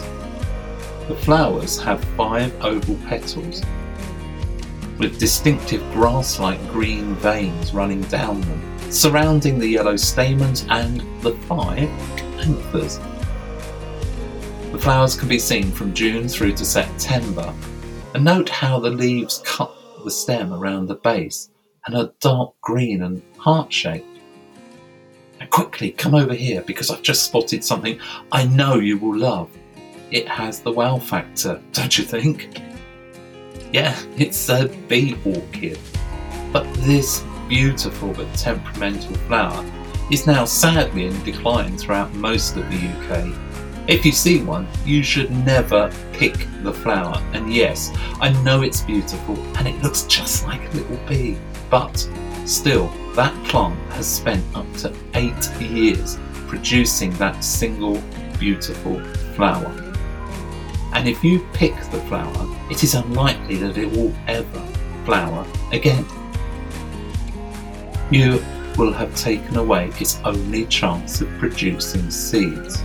The 1.09 1.17
flowers 1.17 1.81
have 1.83 2.05
five 2.17 2.55
oval 2.63 2.97
petals 3.09 3.63
with 4.97 5.19
distinctive 5.19 5.83
grass 5.93 6.39
like 6.39 6.61
green 6.69 7.17
veins 7.17 7.75
running 7.75 8.03
down 8.03 8.43
them, 8.43 8.93
surrounding 8.93 9.59
the 9.59 9.67
yellow 9.67 9.97
stamens 9.97 10.65
and 10.71 11.01
the 11.21 11.33
five 11.49 11.91
anthers. 12.39 13.01
Flowers 14.85 15.17
can 15.17 15.29
be 15.29 15.39
seen 15.39 15.73
from 15.73 15.95
June 15.95 16.29
through 16.29 16.53
to 16.53 16.65
September. 16.67 17.55
And 18.15 18.23
note 18.23 18.51
how 18.51 18.79
the 18.79 18.91
leaves 18.91 19.41
cut 19.43 19.75
the 20.05 20.11
stem 20.11 20.53
around 20.53 20.89
the 20.89 20.97
base 20.97 21.49
and 21.87 21.97
are 21.97 22.13
dark 22.21 22.53
green 22.61 23.05
and 23.05 23.23
heart 23.39 23.73
shaped. 23.73 24.07
Now, 25.41 25.47
quickly 25.47 25.91
come 25.91 26.15
over 26.15 26.35
here 26.35 26.61
because 26.61 26.91
I've 26.91 27.01
just 27.01 27.23
spotted 27.23 27.65
something 27.65 27.99
I 28.31 28.45
know 28.45 28.75
you 28.75 28.99
will 28.99 29.17
love. 29.17 29.49
It 30.11 30.29
has 30.29 30.61
the 30.61 30.73
wow 30.73 30.99
factor, 30.99 31.63
don't 31.73 31.97
you 31.97 32.05
think? 32.05 32.61
Yeah, 33.73 33.99
it's 34.19 34.51
a 34.51 34.69
bee 34.89 35.17
orchid. 35.25 35.79
But 36.53 36.71
this 36.81 37.25
beautiful 37.49 38.13
but 38.13 38.31
temperamental 38.35 39.15
flower 39.29 39.65
is 40.11 40.27
now 40.27 40.45
sadly 40.45 41.07
in 41.07 41.25
decline 41.25 41.79
throughout 41.79 42.13
most 42.13 42.59
of 42.59 42.71
the 42.71 42.77
UK. 42.77 43.54
If 43.87 44.07
you 44.07 44.13
see 44.13 44.43
one, 44.43 44.67
you 44.87 45.03
should 45.03 45.31
never 45.31 45.93
pick 46.15 46.35
the 46.63 46.73
flower. 46.73 47.23
And 47.35 47.53
yes, 47.53 47.93
I 48.19 48.31
know 48.43 48.63
it's 48.63 48.81
beautiful 48.81 49.37
and 49.57 49.69
it 49.69 49.83
looks 49.83 50.05
just 50.05 50.47
like 50.47 50.63
a 50.73 50.77
little 50.77 50.97
bee, 51.07 51.37
but 51.69 52.09
still, 52.47 52.89
that 53.15 53.35
plant 53.45 53.79
has 53.93 54.07
spent 54.07 54.43
up 54.57 54.73
to 54.79 54.95
eight 55.15 55.51
years 55.61 56.19
producing 56.47 57.11
that 57.15 57.45
single 57.45 58.03
beautiful 58.39 59.01
flower. 59.35 59.71
And 60.95 61.07
if 61.07 61.23
you 61.23 61.47
pick 61.53 61.75
the 61.91 62.01
flower, 62.09 62.57
it 62.71 62.83
is 62.83 62.95
unlikely 62.95 63.57
that 63.57 63.77
it 63.77 63.91
will 63.91 64.15
ever 64.27 64.67
flower 65.05 65.47
again. 65.73 66.07
You 68.11 68.43
will 68.79 68.93
have 68.93 69.15
taken 69.15 69.57
away 69.57 69.91
its 70.01 70.21
only 70.25 70.65
chance 70.67 71.21
of 71.21 71.29
producing 71.39 72.11
seeds. 72.11 72.83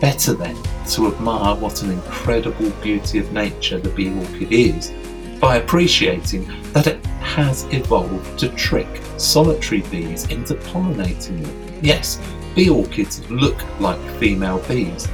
Better 0.00 0.34
then 0.34 0.56
to 0.90 1.06
admire 1.08 1.54
what 1.54 1.82
an 1.82 1.90
incredible 1.92 2.70
beauty 2.82 3.18
of 3.18 3.32
nature 3.32 3.78
the 3.78 3.90
bee 3.90 4.12
orchid 4.12 4.52
is 4.52 4.92
by 5.40 5.56
appreciating 5.56 6.46
that 6.72 6.86
it 6.86 7.04
has 7.20 7.64
evolved 7.72 8.38
to 8.38 8.48
trick 8.50 9.00
solitary 9.16 9.82
bees 9.82 10.28
into 10.28 10.54
pollinating 10.54 11.42
them. 11.42 11.80
Yes, 11.82 12.20
bee 12.54 12.70
orchids 12.70 13.28
look 13.30 13.56
like 13.80 14.00
female 14.18 14.58
bees, 14.68 15.08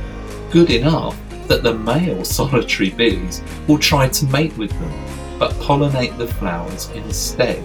good 0.51 0.71
enough 0.71 1.17
that 1.47 1.63
the 1.63 1.75
male 1.75 2.25
solitary 2.25 2.91
bees 2.91 3.43
will 3.67 3.79
try 3.79 4.09
to 4.09 4.27
mate 4.27 4.57
with 4.57 4.71
them, 4.71 5.39
but 5.39 5.53
pollinate 5.55 6.17
the 6.17 6.27
flowers 6.27 6.89
instead. 6.91 7.65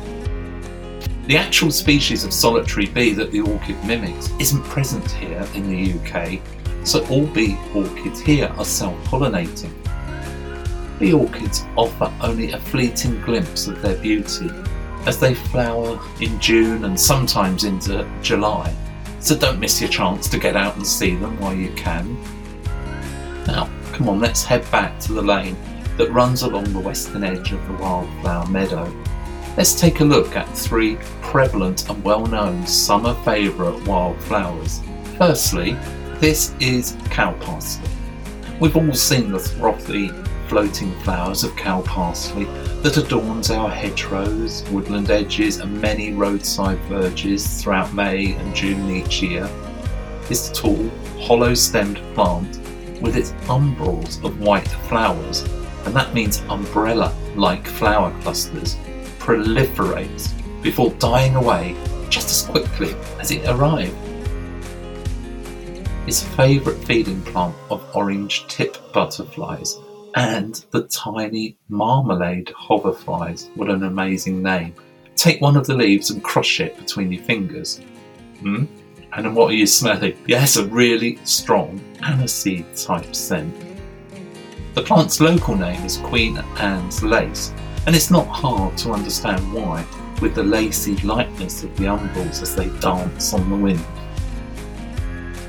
The 1.28 1.38
actual 1.38 1.72
species 1.72 2.24
of 2.24 2.34
solitary 2.34 2.86
bee 2.86 3.14
that 3.14 3.32
the 3.32 3.42
orchid 3.42 3.84
mimics 3.84 4.32
isn't 4.40 4.64
present 4.64 5.10
here 5.12 5.48
in 5.54 5.70
the 5.70 5.94
UK, 5.94 6.40
so 6.86 7.06
all 7.08 7.26
bee 7.28 7.58
orchids 7.74 8.22
here 8.22 8.54
are 8.58 8.66
self-pollinating. 8.66 9.72
Bee 11.00 11.14
orchids 11.14 11.66
offer 11.76 12.14
only 12.22 12.52
a 12.52 12.60
fleeting 12.60 13.20
glimpse 13.22 13.68
of 13.68 13.82
their 13.82 13.98
beauty 13.98 14.50
as 15.06 15.20
they 15.20 15.34
flower 15.34 16.00
in 16.22 16.40
June 16.40 16.86
and 16.86 17.00
sometimes 17.00 17.64
into 17.64 18.08
July, 18.22 18.74
so 19.20 19.36
don't 19.36 19.60
miss 19.60 19.82
your 19.82 19.90
chance 19.90 20.30
to 20.30 20.40
get 20.40 20.56
out 20.56 20.76
and 20.76 20.86
see 20.86 21.16
them 21.16 21.40
while 21.40 21.54
you 21.54 21.72
can. 21.74 22.16
Now, 23.46 23.70
come 23.92 24.08
on, 24.10 24.20
let's 24.20 24.44
head 24.46 24.70
back 24.72 25.00
to 25.02 25.14
the 25.14 25.22
lane 25.22 25.58
that 25.98 26.12
runs 26.12 26.44
along 26.44 26.72
the 26.74 26.80
western 26.80 27.24
edge 27.24 27.52
of 27.52 27.68
the 27.68 27.74
wildflower 27.74 28.48
meadow. 28.48 28.92
Let's 29.58 29.80
take 29.80 30.02
a 30.02 30.06
look 30.06 30.36
at 30.36 30.58
three 30.58 30.98
prevalent 31.22 31.90
and 31.90 32.04
well 32.04 32.26
known 32.26 32.66
summer 32.68 33.14
favourite 33.24 33.82
wildflowers. 33.88 34.82
Firstly, 35.18 35.78
this 36.20 36.54
is 36.60 36.96
cow 37.10 37.34
parsley. 37.34 37.90
We've 38.60 38.78
all 38.78 38.94
seen 38.94 39.32
the 39.32 39.40
frothy, 39.40 40.10
floating 40.48 40.94
flowers 41.02 41.44
of 41.44 41.56
cow 41.56 41.82
parsley 41.82 42.46
that 42.84 42.98
adorns 42.98 43.52
our 43.52 43.70
hedgerows, 43.70 44.64
woodland 44.70 45.12
edges, 45.12 45.58
and 45.58 45.82
many 45.82 46.14
roadside 46.14 46.80
verges 46.82 47.62
throughout 47.62 47.94
May 47.94 48.34
and 48.34 48.56
June 48.56 48.90
each 48.90 49.22
year. 49.22 49.50
This 50.30 50.52
tall, 50.52 50.90
hollow 51.20 51.54
stemmed 51.54 51.98
plant 52.14 52.60
with 53.02 53.18
its 53.18 53.34
umbels 53.50 54.24
of 54.24 54.40
white 54.40 54.68
flowers, 54.68 55.42
and 55.86 55.94
that 55.96 56.14
means 56.14 56.44
umbrella 56.50 57.14
like 57.36 57.68
flower 57.68 58.14
clusters, 58.22 58.78
proliferates 59.20 60.32
before 60.62 60.92
dying 60.92 61.36
away 61.36 61.76
just 62.10 62.30
as 62.30 62.50
quickly 62.50 62.96
as 63.20 63.32
it 63.32 63.46
arrived. 63.48 64.05
Its 66.08 66.22
favourite 66.22 66.78
feeding 66.86 67.20
plant 67.24 67.56
of 67.72 67.84
orange 67.96 68.46
tip 68.48 68.78
butterflies 68.94 69.80
and 70.14 70.64
the 70.70 70.84
tiny 70.84 71.58
marmalade 71.68 72.54
hoverflies. 72.56 73.50
What 73.56 73.72
an 73.72 73.84
amazing 73.84 74.44
name. 74.44 74.76
Take 75.16 75.42
one 75.42 75.58
of 75.58 75.66
the 75.66 75.74
leaves 75.74 76.12
and 76.12 76.24
crush 76.24 76.60
it 76.60 76.78
between 76.78 77.12
your 77.12 77.24
fingers. 77.24 77.82
Hmm? 78.40 78.66
And 79.14 79.36
what 79.36 79.50
are 79.50 79.56
you 79.56 79.66
smelling? 79.66 80.16
Yes, 80.28 80.58
a 80.58 80.66
really 80.66 81.18
strong 81.24 81.80
aniseed 82.02 82.86
type 82.86 83.16
scent. 83.16 83.56
The 84.76 84.84
plant's 84.84 85.20
local 85.20 85.56
name 85.56 85.84
is 85.84 85.98
Queen 85.98 86.38
Anne's 86.58 87.02
lace, 87.02 87.52
and 87.88 87.96
it's 87.96 88.12
not 88.12 88.28
hard 88.28 88.78
to 88.80 88.92
understand 88.92 89.42
why, 89.54 89.84
with 90.22 90.36
the 90.36 90.44
lacy 90.44 90.98
lightness 90.98 91.64
of 91.64 91.76
the 91.78 91.86
umbels 91.86 92.42
as 92.42 92.56
they 92.56 92.70
dance 92.80 93.34
on 93.34 93.50
the 93.50 93.56
wind. 93.56 93.86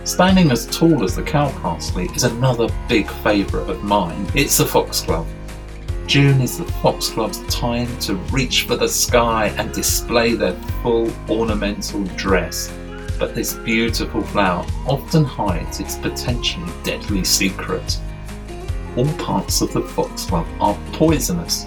Standing 0.07 0.51
as 0.51 0.67
tall 0.67 1.05
as 1.05 1.17
the 1.17 1.23
cow 1.23 1.51
parsley 1.61 2.09
is 2.15 2.25
another 2.25 2.69
big 2.89 3.11
favourite 3.23 3.69
of 3.69 3.85
mine. 3.85 4.27
It's 4.35 4.57
the 4.57 4.65
foxglove. 4.65 5.27
June 6.07 6.41
is 6.41 6.57
the 6.57 6.65
foxglove's 6.81 7.45
time 7.55 7.95
to 7.99 8.15
reach 8.33 8.63
for 8.63 8.77
the 8.77 8.89
sky 8.89 9.49
and 9.59 9.73
display 9.75 10.33
their 10.33 10.55
full 10.83 11.13
ornamental 11.29 12.05
dress 12.17 12.73
but 13.19 13.35
this 13.35 13.55
beautiful 13.55 14.23
flower 14.23 14.67
often 14.87 15.25
hides 15.25 15.81
its 15.81 15.97
potentially 15.97 16.71
deadly 16.83 17.25
secret. 17.25 17.99
All 18.97 19.13
parts 19.15 19.61
of 19.61 19.73
the 19.73 19.83
foxglove 19.83 20.49
are 20.61 20.79
poisonous. 20.93 21.65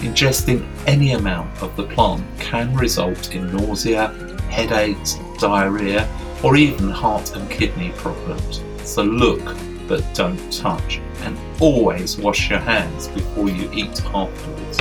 Ingesting 0.00 0.66
any 0.86 1.12
amount 1.12 1.62
of 1.62 1.74
the 1.76 1.84
plant 1.84 2.24
can 2.38 2.74
result 2.76 3.34
in 3.34 3.50
nausea, 3.54 4.08
headaches, 4.50 5.18
diarrhea, 5.38 6.06
or 6.42 6.56
even 6.56 6.90
heart 6.90 7.34
and 7.34 7.50
kidney 7.50 7.90
problems. 7.96 8.62
So 8.84 9.02
look 9.02 9.42
but 9.88 10.02
don't 10.14 10.52
touch, 10.52 11.00
and 11.22 11.38
always 11.60 12.18
wash 12.18 12.50
your 12.50 12.58
hands 12.58 13.08
before 13.08 13.48
you 13.48 13.70
eat 13.72 14.04
afterwards. 14.06 14.80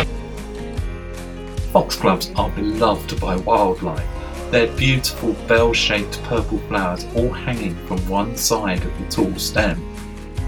Foxgloves 1.71 2.31
are 2.35 2.49
beloved 2.49 3.19
by 3.19 3.35
wildlife 3.37 4.07
their 4.51 4.67
beautiful 4.77 5.33
bell-shaped 5.47 6.21
purple 6.23 6.59
flowers 6.69 7.05
all 7.15 7.31
hanging 7.31 7.75
from 7.87 7.97
one 8.07 8.37
side 8.37 8.83
of 8.83 8.97
the 8.99 9.05
tall 9.09 9.35
stem. 9.35 9.83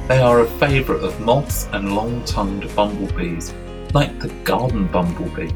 They 0.07 0.19
are 0.19 0.41
a 0.41 0.59
favourite 0.59 1.03
of 1.03 1.19
moths 1.19 1.67
and 1.73 1.93
long-tongued 1.93 2.73
bumblebees, 2.75 3.53
like 3.93 4.17
the 4.19 4.29
garden 4.43 4.87
bumblebee. 4.87 5.51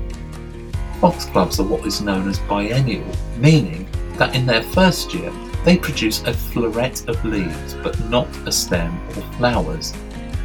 Foxgloves 0.99 1.59
are 1.59 1.65
what 1.65 1.85
is 1.85 2.01
known 2.01 2.27
as 2.27 2.39
biennial, 2.39 3.07
meaning 3.37 3.87
that 4.21 4.35
in 4.35 4.45
their 4.45 4.61
first 4.61 5.15
year 5.15 5.33
they 5.65 5.75
produce 5.75 6.21
a 6.21 6.31
floret 6.31 7.07
of 7.07 7.25
leaves 7.25 7.73
but 7.81 7.99
not 8.01 8.27
a 8.47 8.51
stem 8.51 8.95
or 9.17 9.23
flowers. 9.33 9.95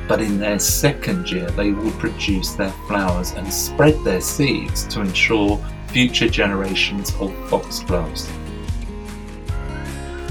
But 0.09 0.23
in 0.23 0.39
their 0.39 0.59
second 0.59 1.31
year 1.31 1.51
they 1.51 1.73
will 1.73 1.91
produce 1.99 2.53
their 2.55 2.71
flowers 2.89 3.33
and 3.33 3.53
spread 3.53 4.03
their 4.03 4.23
seeds 4.23 4.87
to 4.87 5.03
ensure 5.03 5.62
future 5.89 6.27
generations 6.27 7.15
of 7.21 7.31
foxgloves. 7.51 8.33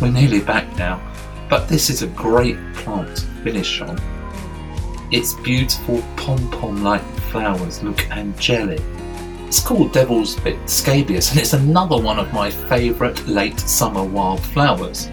We're 0.01 0.09
nearly 0.09 0.41
back 0.41 0.75
now, 0.75 0.99
but 1.47 1.69
this 1.69 1.91
is 1.91 2.01
a 2.01 2.07
great 2.07 2.57
plant 2.73 3.15
to 3.17 3.25
finish 3.43 3.79
on. 3.79 4.01
Its 5.11 5.35
beautiful 5.35 6.01
pom-pom 6.17 6.81
like 6.81 7.05
flowers 7.29 7.83
look 7.83 8.09
angelic. 8.09 8.81
It's 9.47 9.61
called 9.61 9.93
Devil's 9.93 10.39
Bit 10.39 10.69
scabious 10.69 11.31
and 11.31 11.39
it's 11.39 11.53
another 11.53 11.97
one 11.97 12.19
of 12.19 12.33
my 12.33 12.49
favourite 12.49 13.25
late 13.27 13.59
summer 13.59 14.03
wildflowers. 14.03 15.09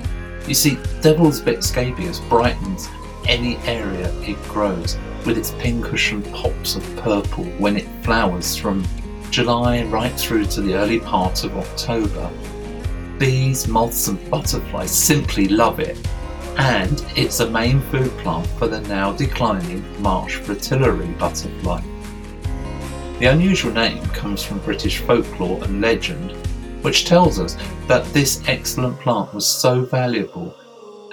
You 0.48 0.54
see, 0.54 0.78
Devil's 1.00 1.40
Bit 1.40 1.62
scabious 1.62 2.18
brightens 2.20 2.88
any 3.28 3.56
area 3.58 4.12
it 4.22 4.42
grows 4.44 4.96
with 5.26 5.38
its 5.38 5.52
pinkish 5.52 6.12
and 6.12 6.24
pops 6.32 6.76
of 6.76 6.96
purple 6.96 7.44
when 7.58 7.76
it 7.76 7.86
flowers 8.02 8.56
from 8.56 8.84
July 9.30 9.84
right 9.84 10.12
through 10.18 10.46
to 10.46 10.60
the 10.60 10.74
early 10.74 10.98
part 10.98 11.44
of 11.44 11.56
October. 11.56 12.30
Bees, 13.18 13.68
moths, 13.68 14.08
and 14.08 14.30
butterflies 14.30 14.90
simply 14.90 15.46
love 15.46 15.78
it, 15.78 15.96
and 16.58 17.04
it's 17.16 17.40
a 17.40 17.50
main 17.50 17.80
food 17.82 18.10
plant 18.18 18.46
for 18.58 18.66
the 18.66 18.80
now 18.82 19.12
declining 19.12 19.84
marsh 20.02 20.38
fritillary 20.38 21.16
butterfly. 21.18 21.80
The 23.22 23.30
unusual 23.30 23.72
name 23.72 24.04
comes 24.06 24.42
from 24.42 24.58
British 24.58 24.98
folklore 24.98 25.62
and 25.62 25.80
legend, 25.80 26.32
which 26.82 27.04
tells 27.04 27.38
us 27.38 27.56
that 27.86 28.04
this 28.06 28.42
excellent 28.48 28.98
plant 28.98 29.32
was 29.32 29.46
so 29.46 29.82
valuable 29.82 30.52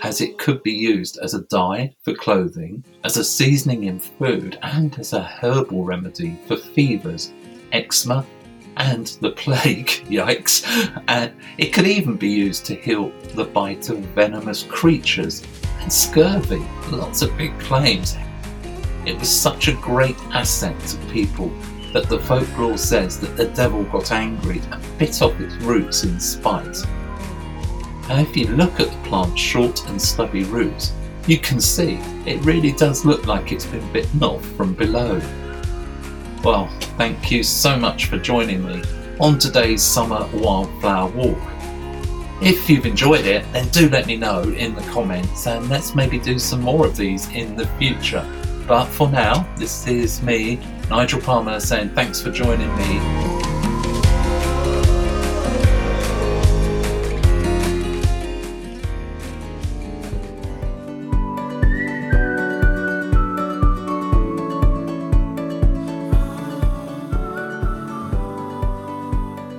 as 0.01 0.19
it 0.19 0.39
could 0.39 0.63
be 0.63 0.71
used 0.71 1.19
as 1.21 1.35
a 1.35 1.43
dye 1.43 1.93
for 2.03 2.15
clothing, 2.15 2.83
as 3.03 3.17
a 3.17 3.23
seasoning 3.23 3.83
in 3.83 3.99
food, 3.99 4.57
and 4.63 4.97
as 4.97 5.13
a 5.13 5.21
herbal 5.21 5.83
remedy 5.83 6.39
for 6.47 6.57
fevers 6.57 7.31
eczema, 7.73 8.25
and 8.77 9.15
the 9.21 9.29
plague, 9.43 9.89
yikes, 10.09 10.65
and 11.09 11.31
it 11.59 11.73
could 11.73 11.85
even 11.85 12.15
be 12.15 12.29
used 12.29 12.65
to 12.65 12.73
heal 12.73 13.13
the 13.35 13.45
bite 13.45 13.87
of 13.91 13.99
venomous 13.99 14.63
creatures 14.63 15.43
and 15.79 15.93
scurvy. 15.93 16.65
Lots 16.89 17.21
of 17.21 17.37
big 17.37 17.59
claims. 17.59 18.17
It 19.05 19.19
was 19.19 19.29
such 19.29 19.67
a 19.67 19.73
great 19.73 20.17
asset 20.33 20.75
to 20.87 20.97
people 21.11 21.53
that 21.93 22.07
the 22.07 22.19
folklore 22.19 22.77
says 22.77 23.19
that 23.19 23.35
the 23.35 23.47
devil 23.47 23.83
got 23.83 24.11
angry 24.11 24.61
and 24.71 24.97
bit 24.99 25.21
off 25.21 25.39
its 25.39 25.55
roots 25.55 26.03
in 26.03 26.19
spite. 26.19 26.77
And 28.09 28.27
if 28.27 28.35
you 28.35 28.47
look 28.47 28.79
at 28.79 28.89
the 28.89 29.09
plant's 29.09 29.39
short 29.39 29.87
and 29.87 30.01
stubby 30.01 30.43
roots, 30.43 30.93
you 31.27 31.37
can 31.37 31.59
see 31.61 31.99
it 32.25 32.43
really 32.43 32.71
does 32.71 33.05
look 33.05 33.27
like 33.27 33.51
it's 33.51 33.65
been 33.65 33.91
bitten 33.91 34.23
off 34.23 34.45
from 34.55 34.73
below. 34.73 35.21
Well, 36.43 36.67
thank 36.97 37.29
you 37.31 37.43
so 37.43 37.77
much 37.77 38.05
for 38.05 38.17
joining 38.17 38.65
me 38.65 38.81
on 39.19 39.37
today's 39.37 39.83
summer 39.83 40.27
wildflower 40.33 41.09
walk. 41.11 41.37
If 42.41 42.69
you've 42.69 42.85
enjoyed 42.85 43.25
it, 43.25 43.45
then 43.51 43.67
do 43.69 43.89
let 43.89 44.07
me 44.07 44.15
know 44.15 44.43
in 44.43 44.73
the 44.73 44.81
comments 44.83 45.45
and 45.45 45.67
let's 45.69 45.93
maybe 45.93 46.17
do 46.17 46.39
some 46.39 46.61
more 46.61 46.85
of 46.85 46.95
these 46.95 47.29
in 47.31 47.55
the 47.55 47.67
future. 47.77 48.25
But 48.65 48.85
for 48.85 49.09
now, 49.09 49.45
this 49.57 49.87
is 49.87 50.21
me, 50.21 50.59
Nigel 50.89 51.21
Palmer, 51.21 51.59
saying 51.59 51.89
thanks 51.89 52.21
for 52.21 52.31
joining 52.31 52.75
me 52.77 53.29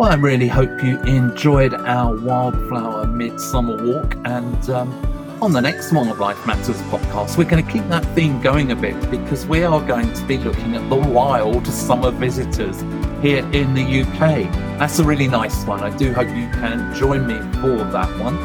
Well, 0.01 0.09
I 0.09 0.15
really 0.15 0.49
hope 0.49 0.83
you 0.83 0.99
enjoyed 1.03 1.75
our 1.75 2.17
Wildflower 2.17 3.07
Midsummer 3.09 3.77
Walk. 3.85 4.17
And 4.25 4.71
um, 4.71 5.20
on 5.43 5.53
the 5.53 5.61
next 5.61 5.91
Wildlife 5.93 6.47
Matters 6.47 6.81
podcast, 6.83 7.39
we're 7.39 7.49
going 7.49 7.65
to 7.65 7.73
keep 7.73 7.87
that 7.89 8.05
theme 8.15 8.43
going 8.43 8.73
a 8.73 8.77
bit 8.77 9.11
because 9.11 9.47
we 9.47 9.65
are 9.65 9.81
going 9.81 10.13
to 10.13 10.25
be 10.27 10.37
looking 10.37 10.77
at 10.77 10.91
the 10.91 10.97
wild 10.97 11.67
summer 11.67 12.11
visitors 12.11 12.81
here 13.23 13.39
in 13.53 13.73
the 13.73 14.03
UK. 14.03 14.53
That's 14.79 14.99
a 14.99 15.05
really 15.05 15.29
nice 15.29 15.65
one. 15.65 15.81
I 15.83 15.97
do 15.97 16.13
hope 16.13 16.29
you 16.29 16.49
can 16.51 16.95
join 16.95 17.27
me 17.27 17.39
for 17.61 17.77
that 17.91 18.21
one. 18.21 18.37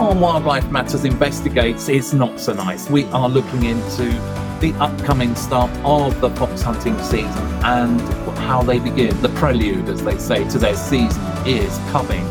On 0.00 0.20
Wildlife 0.20 0.70
Matters 0.70 1.04
Investigates 1.04 1.90
is 1.90 2.14
not 2.14 2.40
so 2.40 2.54
nice. 2.54 2.88
We 2.88 3.04
are 3.06 3.28
looking 3.28 3.64
into 3.64 4.04
the 4.60 4.72
upcoming 4.80 5.34
start 5.34 5.70
of 5.84 6.18
the 6.20 6.30
fox 6.30 6.62
hunting 6.62 6.98
season 7.02 7.44
and 7.62 8.00
how 8.38 8.62
they 8.62 8.78
begin. 8.78 9.20
The 9.20 9.28
prelude, 9.30 9.88
as 9.88 10.02
they 10.02 10.16
say, 10.16 10.48
to 10.48 10.58
their 10.58 10.76
season 10.76 11.22
is 11.46 11.76
coming, 11.90 12.24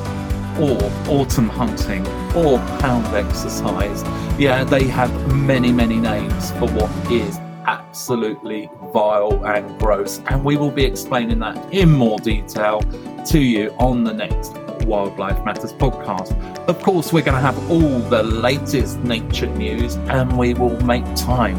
or 0.60 0.78
autumn 1.10 1.50
hunting, 1.50 2.06
or 2.36 2.58
hound 2.82 3.06
exercise. 3.15 4.04
Yeah, 4.39 4.63
they 4.63 4.86
have 4.86 5.12
many, 5.34 5.72
many 5.72 5.98
names 5.98 6.52
for 6.52 6.67
what 6.72 7.12
is 7.12 7.38
absolutely 7.65 8.70
vile 8.93 9.46
and 9.46 9.80
gross, 9.80 10.22
and 10.28 10.43
we 10.43 10.58
will 10.58 10.72
be 10.72 10.86
explaining 10.86 11.39
that 11.39 11.74
in 11.74 11.91
more 11.91 12.17
detail 12.20 12.82
to 13.26 13.39
you 13.39 13.70
on 13.78 14.04
the 14.04 14.13
next 14.13 14.54
Wildlife 14.86 15.43
Matters 15.43 15.74
podcast. 15.74 16.38
Of 16.67 16.82
course, 16.82 17.12
we're 17.12 17.24
going 17.24 17.36
to 17.36 17.41
have 17.41 17.70
all 17.70 18.00
the 18.00 18.24
latest 18.24 19.00
nature 19.00 19.48
news, 19.48 19.96
and 19.96 20.38
we 20.38 20.54
will 20.54 20.80
make 20.84 21.04
time 21.15 21.58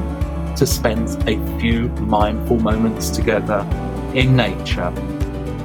to 0.57 0.67
spend 0.67 1.09
a 1.29 1.61
few 1.61 1.89
mindful 2.01 2.59
moments 2.59 3.11
together 3.11 3.61
in 4.15 4.35
nature. 4.35 4.93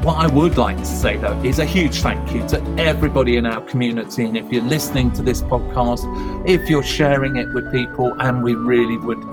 What 0.04 0.18
I 0.18 0.28
would 0.28 0.58
like 0.58 0.76
to 0.80 0.86
say 0.86 1.16
though 1.16 1.42
is 1.44 1.60
a 1.60 1.66
huge 1.66 2.02
thank 2.02 2.34
you 2.34 2.46
to 2.50 2.62
everybody 2.78 3.38
in 3.38 3.46
our 3.46 3.62
community. 3.62 4.26
And 4.26 4.36
if 4.36 4.52
you're 4.52 4.62
listening 4.62 5.14
to 5.14 5.22
this 5.22 5.42
podcast, 5.44 6.04
if 6.46 6.70
you're 6.70 6.84
sharing 6.84 7.38
it 7.38 7.48
with 7.54 7.72
people, 7.72 8.14
and 8.20 8.44
we 8.44 8.54
really 8.54 8.98
would 8.98 9.24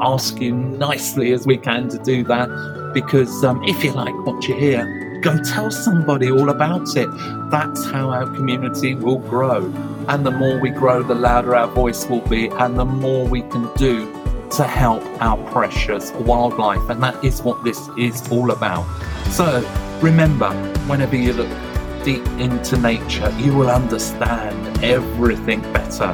ask 0.00 0.40
you 0.40 0.52
nicely 0.52 1.32
as 1.32 1.46
we 1.46 1.56
can 1.56 1.88
to 1.90 1.98
do 1.98 2.24
that, 2.24 2.90
because 2.92 3.44
um, 3.44 3.62
if 3.62 3.84
you 3.84 3.92
like 3.92 4.16
what 4.26 4.48
you 4.48 4.56
hear, 4.56 5.20
go 5.20 5.40
tell 5.44 5.70
somebody 5.70 6.28
all 6.28 6.50
about 6.50 6.96
it. 6.96 7.08
That's 7.48 7.84
how 7.84 8.10
our 8.10 8.26
community 8.26 8.96
will 8.96 9.20
grow. 9.20 9.72
And 10.08 10.26
the 10.26 10.32
more 10.32 10.58
we 10.58 10.70
grow, 10.70 11.04
the 11.04 11.14
louder 11.14 11.54
our 11.54 11.68
voice 11.68 12.04
will 12.08 12.26
be, 12.26 12.48
and 12.48 12.76
the 12.76 12.84
more 12.84 13.28
we 13.28 13.42
can 13.42 13.72
do 13.76 14.12
to 14.56 14.64
help 14.64 15.04
our 15.22 15.36
precious 15.52 16.10
wildlife. 16.14 16.90
And 16.90 17.00
that 17.04 17.24
is 17.24 17.42
what 17.42 17.62
this 17.62 17.78
is 17.96 18.28
all 18.32 18.50
about. 18.50 18.84
So 19.30 19.64
remember, 20.02 20.50
whenever 20.86 21.16
you 21.16 21.32
look 21.32 21.50
deep 22.04 22.26
into 22.38 22.76
nature, 22.78 23.34
you 23.38 23.54
will 23.54 23.70
understand 23.70 24.84
everything 24.84 25.60
better. 25.72 26.12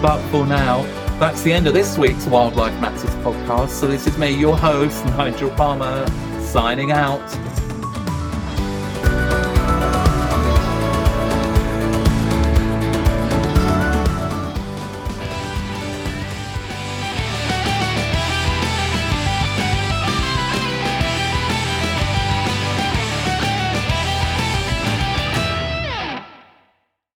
But 0.00 0.20
for 0.30 0.46
now, 0.46 0.82
that's 1.18 1.42
the 1.42 1.52
end 1.52 1.66
of 1.66 1.74
this 1.74 1.98
week's 1.98 2.26
Wildlife 2.26 2.80
Matters 2.80 3.14
podcast. 3.16 3.70
So 3.70 3.86
this 3.86 4.06
is 4.06 4.16
me, 4.18 4.30
your 4.30 4.56
host, 4.56 5.04
Nigel 5.06 5.50
Palmer, 5.50 6.06
signing 6.40 6.92
out. 6.92 7.20